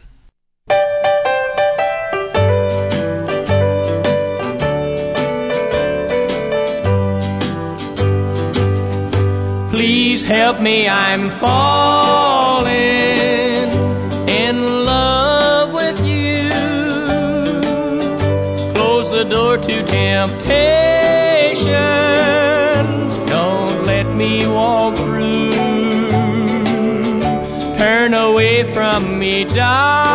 [9.69, 12.71] Please help me, I'm falling
[14.30, 16.47] in love with you.
[18.73, 21.07] Close the door to temptation.
[28.99, 30.07] Me, darling.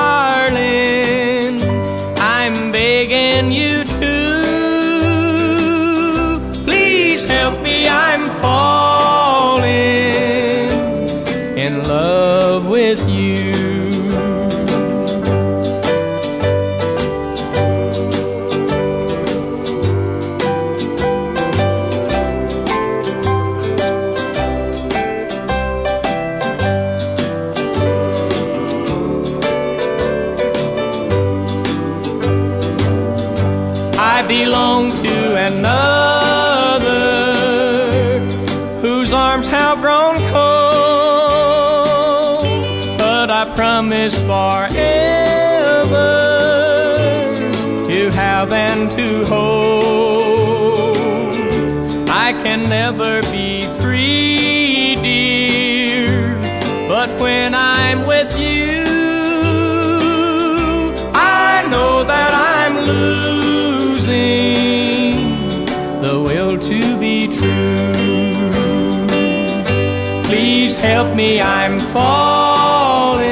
[71.15, 73.23] me, I'm falling,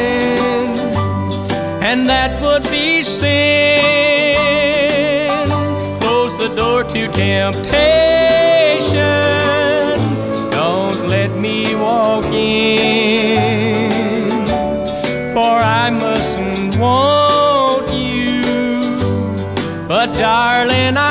[1.88, 3.30] and that would be sin.
[6.00, 7.40] Close the door to temptation,
[10.50, 13.90] don't let me walk in,
[15.34, 18.42] for I mustn't want you,
[19.88, 21.09] but darling, I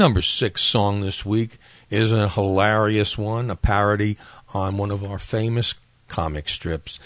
[0.00, 1.58] Number six song this week
[1.90, 4.16] is a hilarious one, a parody
[4.54, 5.74] on one of our famous
[6.08, 6.98] comic strips.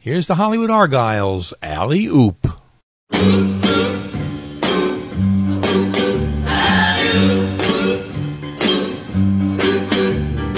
[0.00, 2.48] Here's the Hollywood Argyles, Alley Oop.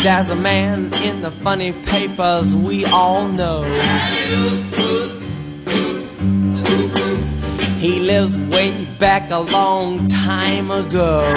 [0.04, 3.64] There's a man in the funny papers we all know.
[7.84, 11.34] He lives way back a long time ago.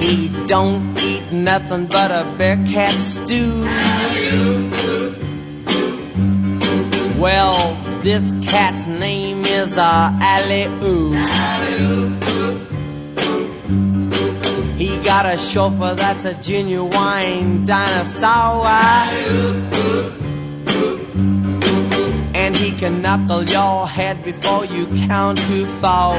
[0.00, 3.62] He don't eat nothing but a bear cat stew.
[7.16, 11.14] Well, this cat's name is uh, Alley Oop.
[14.76, 18.66] He got a chauffeur that's a genuine dinosaur.
[22.54, 26.14] And he can knuckle your head before you count to four.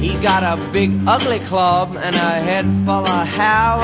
[0.00, 3.78] He got a big ugly club and a head full of hair.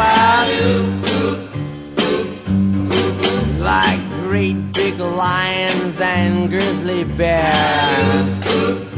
[3.61, 8.90] Like great big lions and grizzly bears.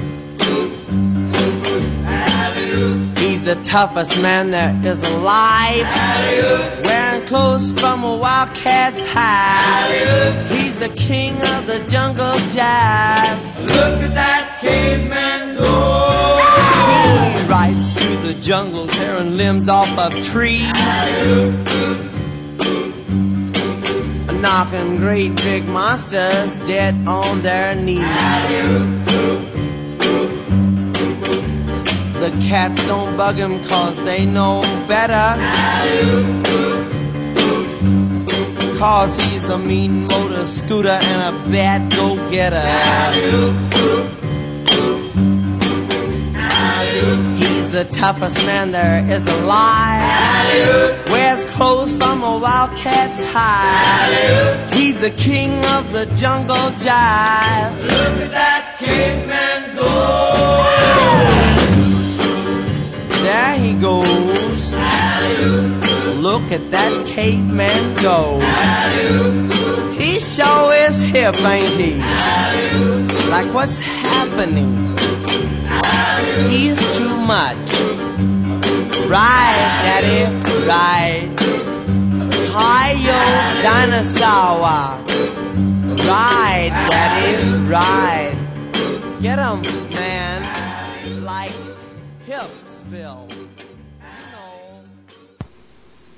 [3.43, 5.83] He's the toughest man there is alive.
[6.85, 10.47] Wearing clothes from a wildcat's hide.
[10.53, 13.67] He's the king of the jungle jive.
[13.67, 16.39] Look at that caveman go.
[17.37, 20.73] He rides through the jungle, tearing limbs off of trees.
[24.41, 29.52] Knocking great big monsters dead on their knees.
[32.23, 35.37] The cats don't bug him cause they know better.
[38.79, 42.61] Cause he's a mean motor scooter and a bad go getter.
[47.39, 51.11] He's the toughest man there is alive.
[51.11, 54.73] Wears clothes from a wildcat's hide.
[54.75, 57.83] He's the king of the jungle jive.
[57.83, 61.42] Look at that caveman go.
[63.23, 64.75] There he goes.
[66.17, 68.41] Look at that caveman go.
[69.93, 71.95] He sure is hip, ain't he?
[73.31, 74.97] Like what's happening?
[76.49, 77.57] He's too much.
[79.09, 80.25] Right, daddy,
[80.67, 81.29] right.
[82.55, 85.01] Hi, yo, dinosaur.
[86.07, 87.37] Right, daddy,
[87.69, 88.35] right.
[89.21, 89.63] Get him,
[89.95, 90.42] man.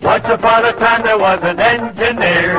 [0.05, 2.53] Once upon a time there was an engineer.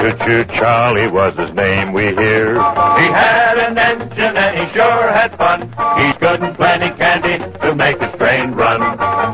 [0.00, 2.54] Choo-choo Charlie was his name we hear.
[2.54, 5.68] He had an engine and he sure had fun.
[5.98, 8.80] He's good and plenty candy to make his train run.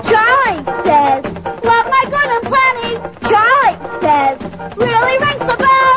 [0.03, 1.25] Charlie says,
[1.63, 2.99] love my good and plenty.
[3.31, 4.37] Charlie says,
[4.77, 5.95] really rings the bell.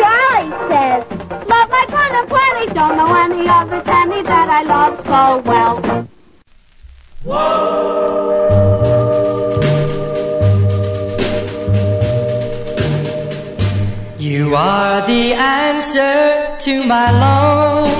[0.00, 1.04] Charlie says,
[1.46, 2.72] love my good and plenty.
[2.72, 6.08] Don't know any other candy that I love so well.
[14.44, 17.93] You are the answer to my lonely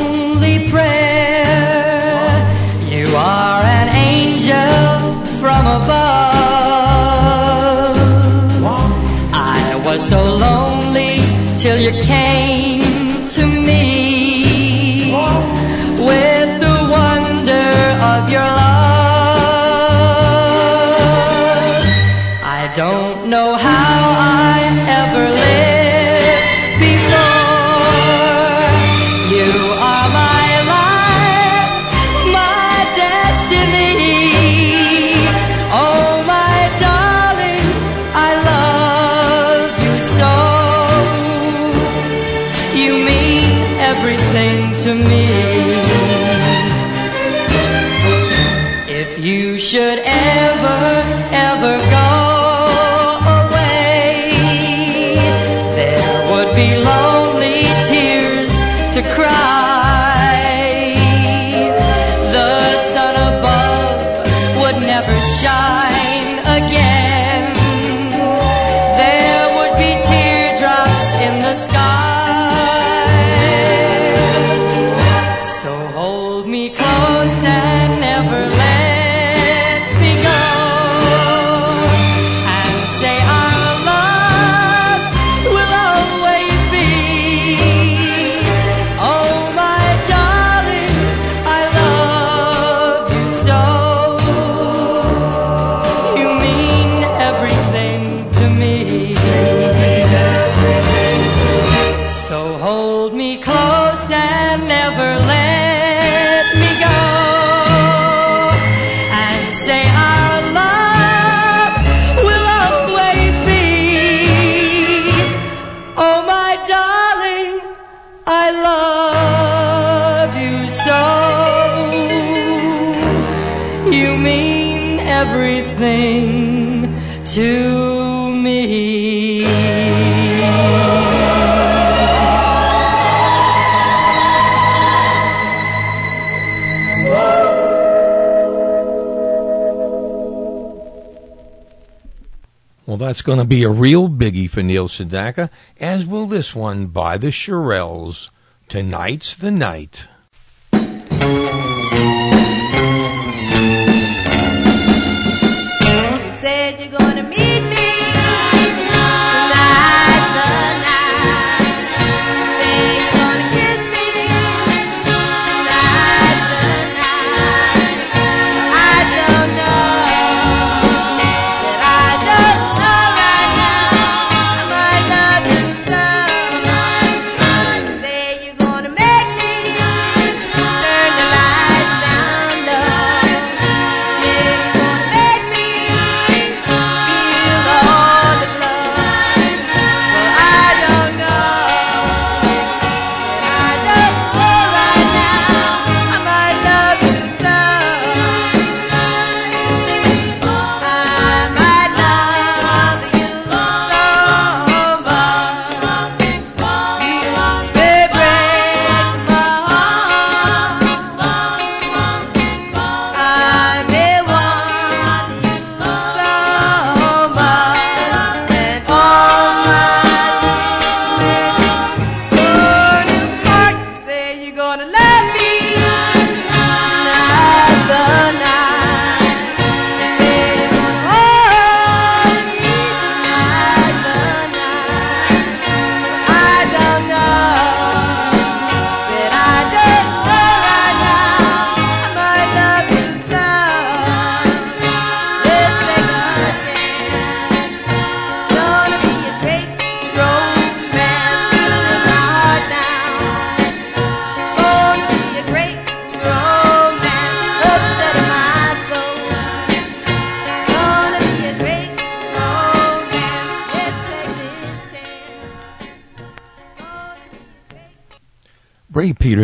[143.14, 147.16] that's going to be a real biggie for Neil Sedaka, as will this one by
[147.16, 148.28] the Shirelles.
[148.68, 150.08] Tonight's the night.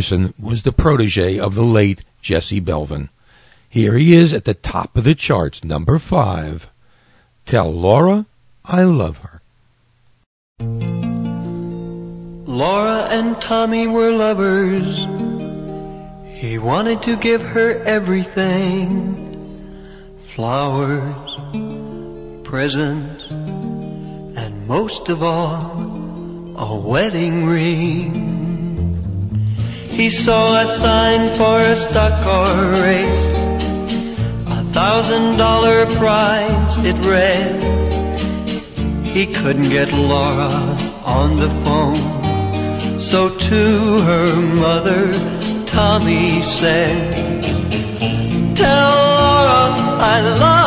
[0.00, 3.10] Peterson was the protege of the late Jesse Belvin.
[3.68, 6.70] Here he is at the top of the charts, number five.
[7.44, 8.24] Tell Laura
[8.64, 9.42] I love her.
[12.46, 15.04] Laura and Tommy were lovers.
[16.34, 19.28] He wanted to give her everything
[20.18, 21.36] flowers,
[22.42, 28.39] presents, and most of all, a wedding ring.
[30.00, 33.22] He saw a sign for a stock car race,
[34.46, 37.62] a thousand dollar prize it read.
[39.04, 40.48] He couldn't get Laura
[41.04, 45.12] on the phone, so to her mother,
[45.66, 47.44] Tommy said,
[48.56, 48.90] Tell
[49.20, 50.59] Laura I love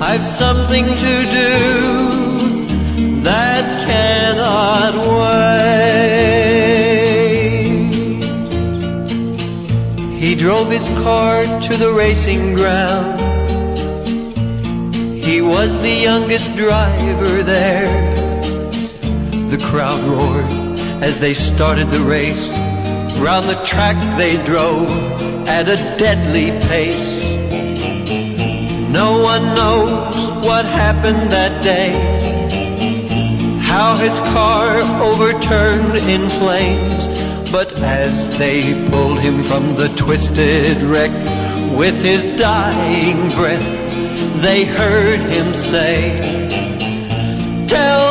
[0.00, 2.08] I've something to do
[3.24, 5.78] that cannot wait.
[10.20, 13.20] He drove his car to the racing ground.
[15.24, 17.90] He was the youngest driver there.
[19.50, 22.48] The crowd roared as they started the race.
[23.18, 24.88] Round the track they drove
[25.48, 27.17] at a deadly pace.
[28.90, 31.92] No one knows what happened that day.
[33.60, 37.50] How his car overturned in flames.
[37.50, 41.10] But as they pulled him from the twisted wreck
[41.76, 46.46] with his dying breath, they heard him say,
[47.66, 48.07] Tell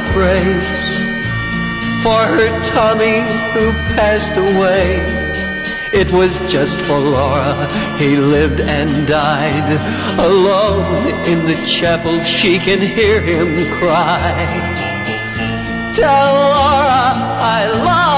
[0.00, 3.20] Laura prays for her Tommy
[3.52, 4.98] who passed away.
[5.92, 7.68] It was just for Laura
[7.98, 10.18] he lived and died.
[10.18, 15.92] Alone in the chapel, she can hear him cry.
[15.94, 17.12] Tell Laura
[17.42, 18.09] I love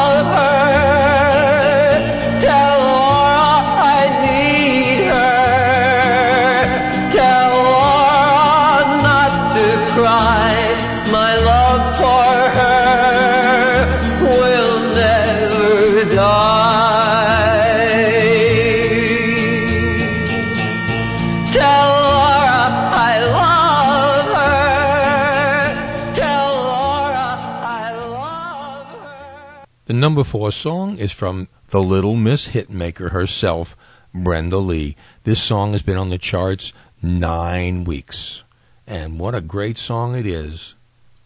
[30.13, 33.75] number four song is from the Little Miss Hitmaker herself,
[34.13, 34.95] Brenda Lee.
[35.25, 38.43] This song has been on the charts nine weeks.
[38.87, 40.75] And what a great song it is.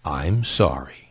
[0.04, 1.10] I'm sorry.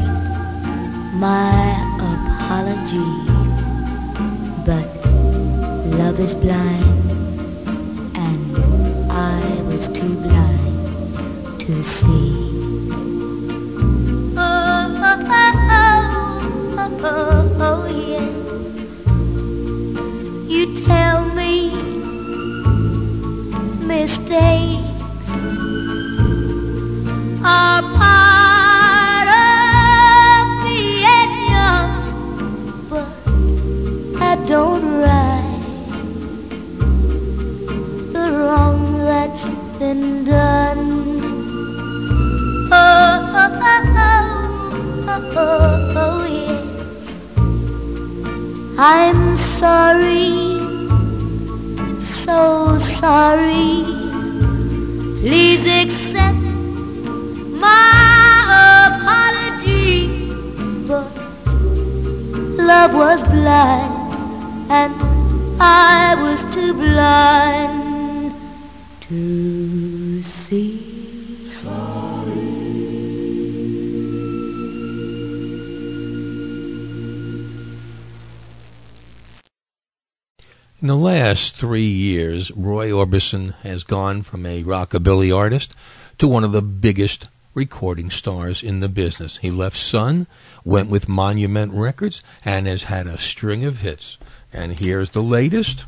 [2.91, 3.31] apology.
[4.65, 4.89] But
[5.97, 7.11] love is blind,
[8.15, 8.57] and
[9.11, 12.49] I was too blind to see.
[14.37, 15.87] Oh, oh,
[17.03, 17.50] oh,
[81.31, 85.73] last three years, Roy Orbison has gone from a rockabilly artist
[86.17, 89.37] to one of the biggest recording stars in the business.
[89.37, 90.27] He left Sun,
[90.65, 94.17] went with Monument Records, and has had a string of hits.
[94.51, 95.85] And here's the latest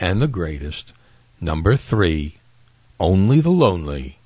[0.00, 0.92] and the greatest.
[1.40, 2.38] Number three,
[2.98, 4.18] Only the Lonely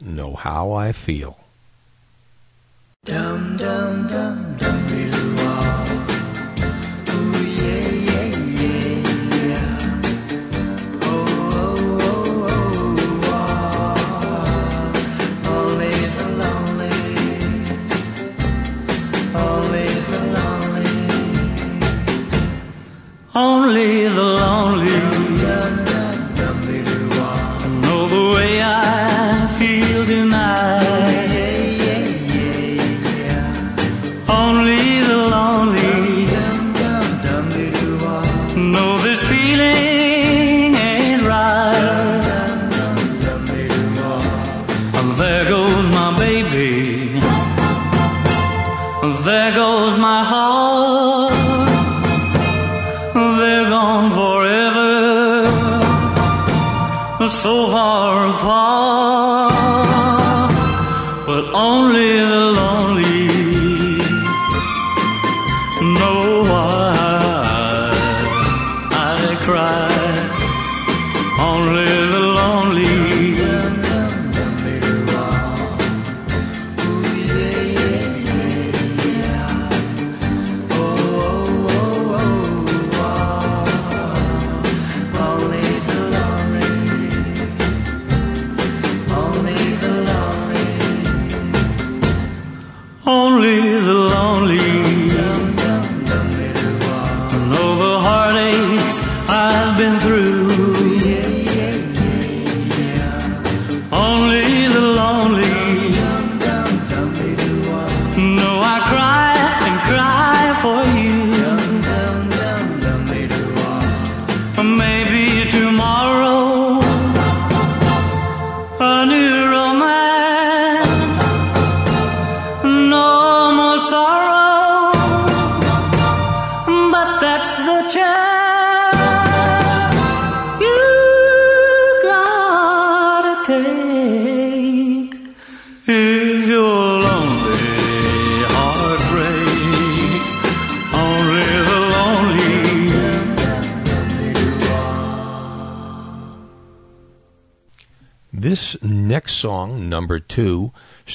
[0.00, 1.38] Know How I Feel.
[3.04, 4.67] Dum dum dum
[23.68, 23.97] only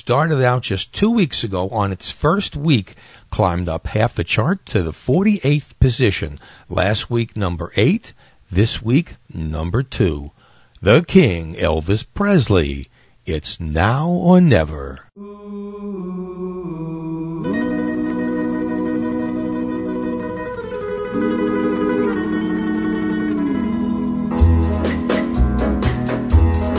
[0.03, 2.95] started out just two weeks ago on its first week,
[3.29, 6.41] climbed up half the chart to the 48th position.
[6.67, 8.11] Last week, number eight.
[8.51, 10.31] This week, number two.
[10.81, 12.89] The King, Elvis Presley.
[13.25, 15.07] It's now or never.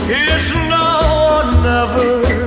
[0.07, 2.44] It's now or never.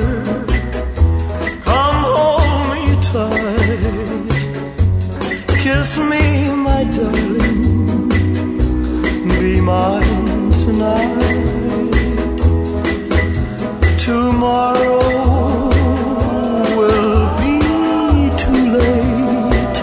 [6.96, 8.08] Darling.
[9.40, 11.14] Be mine tonight.
[13.98, 15.00] Tomorrow
[16.78, 17.54] will be
[18.42, 19.78] too late.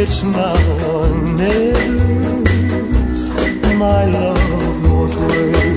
[0.00, 0.58] It's now
[0.92, 1.08] or
[1.42, 2.00] never.
[3.84, 4.44] My love
[4.84, 5.72] won't wait.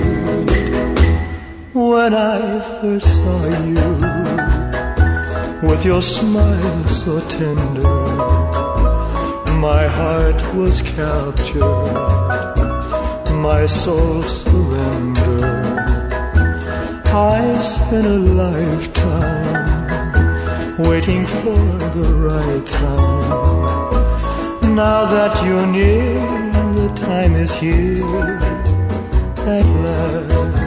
[1.74, 3.40] When I first saw
[3.74, 3.92] you,
[5.68, 7.88] with your smile so tender,
[9.60, 11.62] my heart was captured,
[13.42, 15.44] my soul surrendered.
[17.06, 19.66] I spent a lifetime
[20.78, 21.56] waiting for
[21.96, 24.74] the right time.
[24.74, 26.14] Now that you're near,
[26.74, 28.38] the time is here
[29.54, 30.65] at last.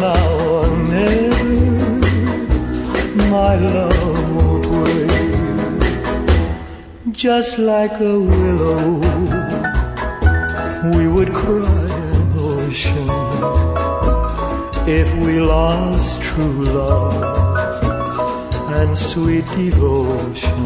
[0.00, 1.44] Now or never.
[3.30, 5.12] My love won't wait
[7.12, 8.98] just like a willow.
[10.96, 11.86] We would cry
[12.16, 13.08] an ocean
[14.88, 17.22] if we lost true love
[18.78, 20.64] and sweet devotion.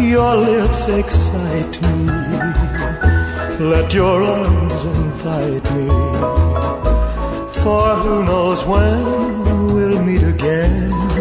[0.00, 2.06] Your lips excite me.
[3.58, 6.73] Let your arms invite me.
[7.64, 11.13] For who knows when we'll meet again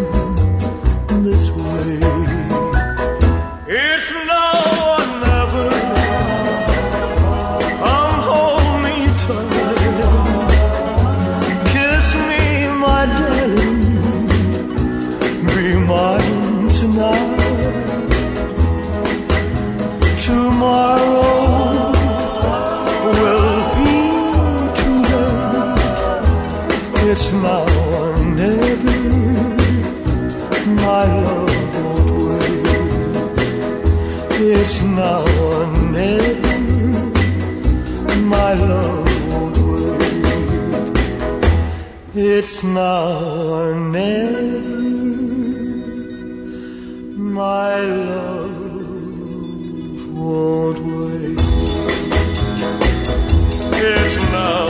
[42.63, 44.61] Now or never,
[47.17, 48.87] my love
[50.13, 51.39] won't wait.
[53.75, 54.67] It's now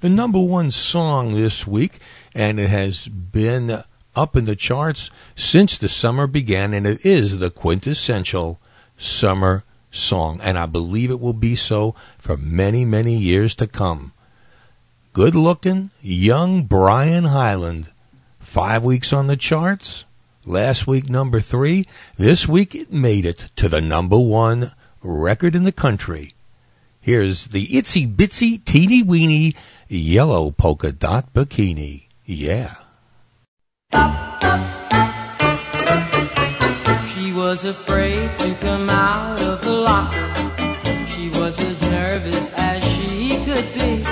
[0.00, 2.00] the number one song this week,
[2.34, 3.82] and it has been
[4.14, 8.60] up in the charts since the summer began, and it is the quintessential
[8.96, 14.12] summer song, and I believe it will be so for many, many years to come.
[15.12, 17.90] Good looking, young Brian Hyland.
[18.38, 20.04] Five weeks on the charts.
[20.44, 21.86] Last week, number three.
[22.16, 26.34] This week, it made it to the number one record in the country.
[27.00, 29.54] Here's the itsy bitsy teeny weeny
[29.88, 32.04] yellow polka dot bikini.
[32.24, 32.74] Yeah.
[33.92, 34.25] She
[37.50, 40.26] was afraid to come out of the locker.
[41.06, 44.02] She was as nervous as she could be.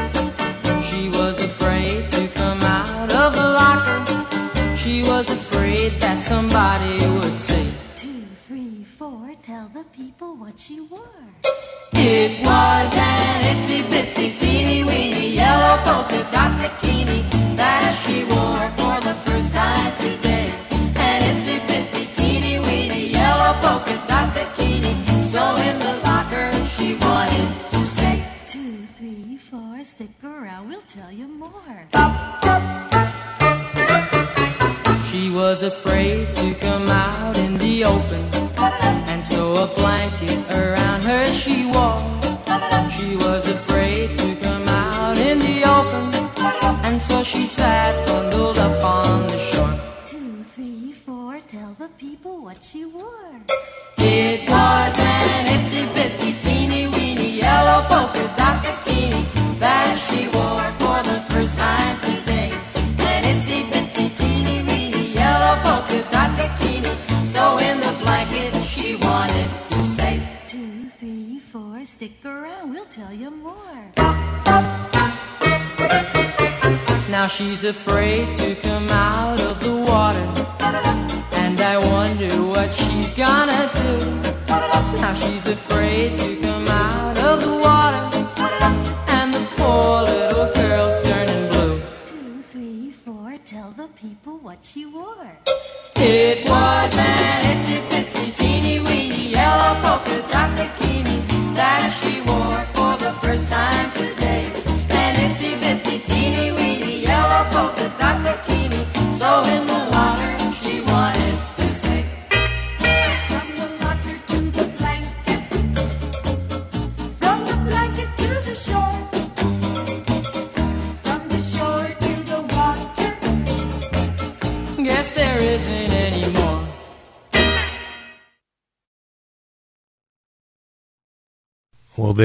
[0.89, 4.77] She was afraid to come out of the locker.
[4.77, 7.67] She was afraid that somebody would say,
[7.97, 11.27] Two, three, four, tell the people what she wore.
[11.93, 14.14] It was an itsy bitsy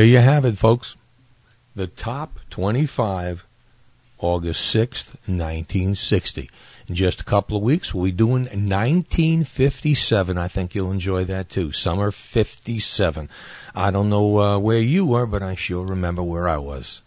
[0.09, 0.95] you have it, folks.
[1.75, 3.45] The top 25,
[4.19, 6.49] August 6th, 1960.
[6.87, 10.37] In just a couple of weeks, we'll be doing 1957.
[10.37, 11.71] I think you'll enjoy that too.
[11.71, 13.29] Summer 57.
[13.75, 17.01] I don't know uh, where you were, but I sure remember where I was.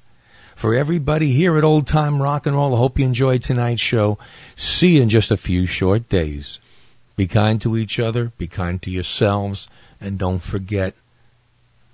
[0.55, 4.19] For everybody here at Old Time Rock and Roll, I hope you enjoyed tonight's show.
[4.55, 6.61] See you in just a few short days.
[7.17, 9.69] Be kind to each other, be kind to yourselves,
[10.01, 10.95] and don't forget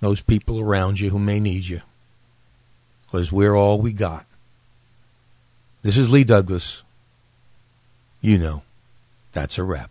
[0.00, 1.80] those people around you who may need you.
[3.06, 4.26] Because we're all we got.
[5.82, 6.82] This is Lee Douglas.
[8.20, 8.62] You know,
[9.32, 9.90] that's a wrap.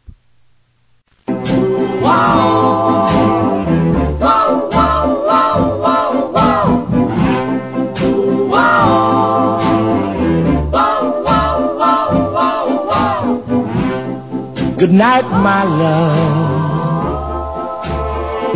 [14.78, 16.47] Good night, my love.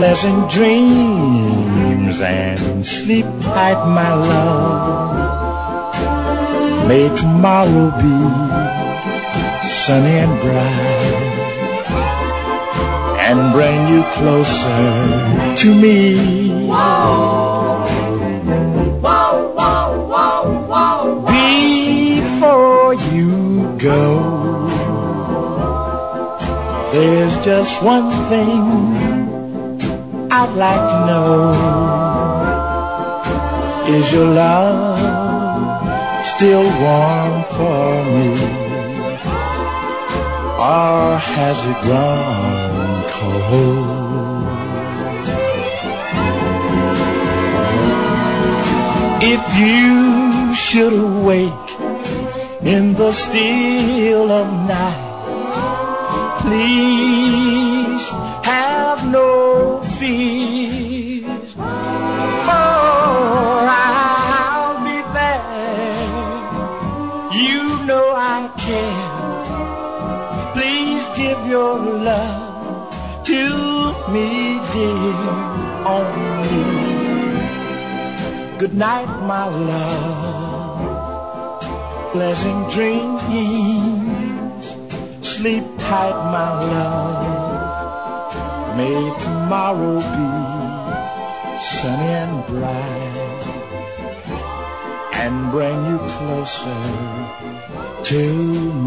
[0.02, 5.94] Pleasant dreams and sleep tight, my love.
[6.88, 8.18] May tomorrow be
[9.64, 11.22] sunny and bright
[13.28, 16.16] and bring you closer to me.
[22.18, 23.30] Before you
[23.78, 24.02] go.
[26.92, 29.01] There's just one thing
[30.34, 31.52] I'd like to know.
[33.98, 34.98] Is your love
[36.26, 38.30] still warm for me?
[40.56, 44.02] Or has it grown cold?
[49.34, 51.70] If you should awake
[52.64, 55.12] in the still of night
[56.42, 57.51] please
[78.72, 80.80] Good night, my love.
[82.14, 84.66] Pleasant dreams.
[85.28, 88.34] Sleep tight, my love.
[88.78, 90.28] May tomorrow be
[91.60, 93.42] sunny and bright
[95.16, 96.82] and bring you closer
[98.06, 98.24] to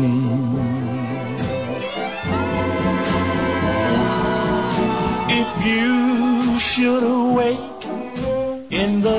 [0.01, 0.16] me.
[5.28, 7.02] If you should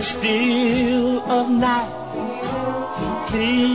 [0.05, 1.89] still of night,
[3.27, 3.74] please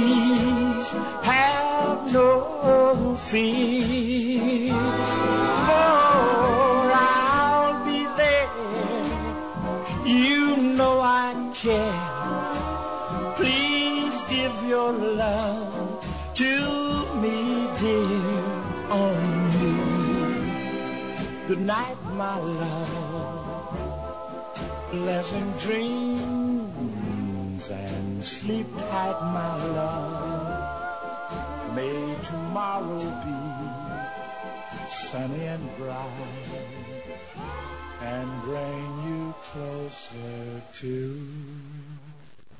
[39.90, 41.28] closer to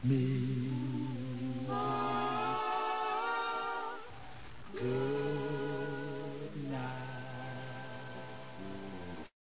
[0.02, 0.89] me.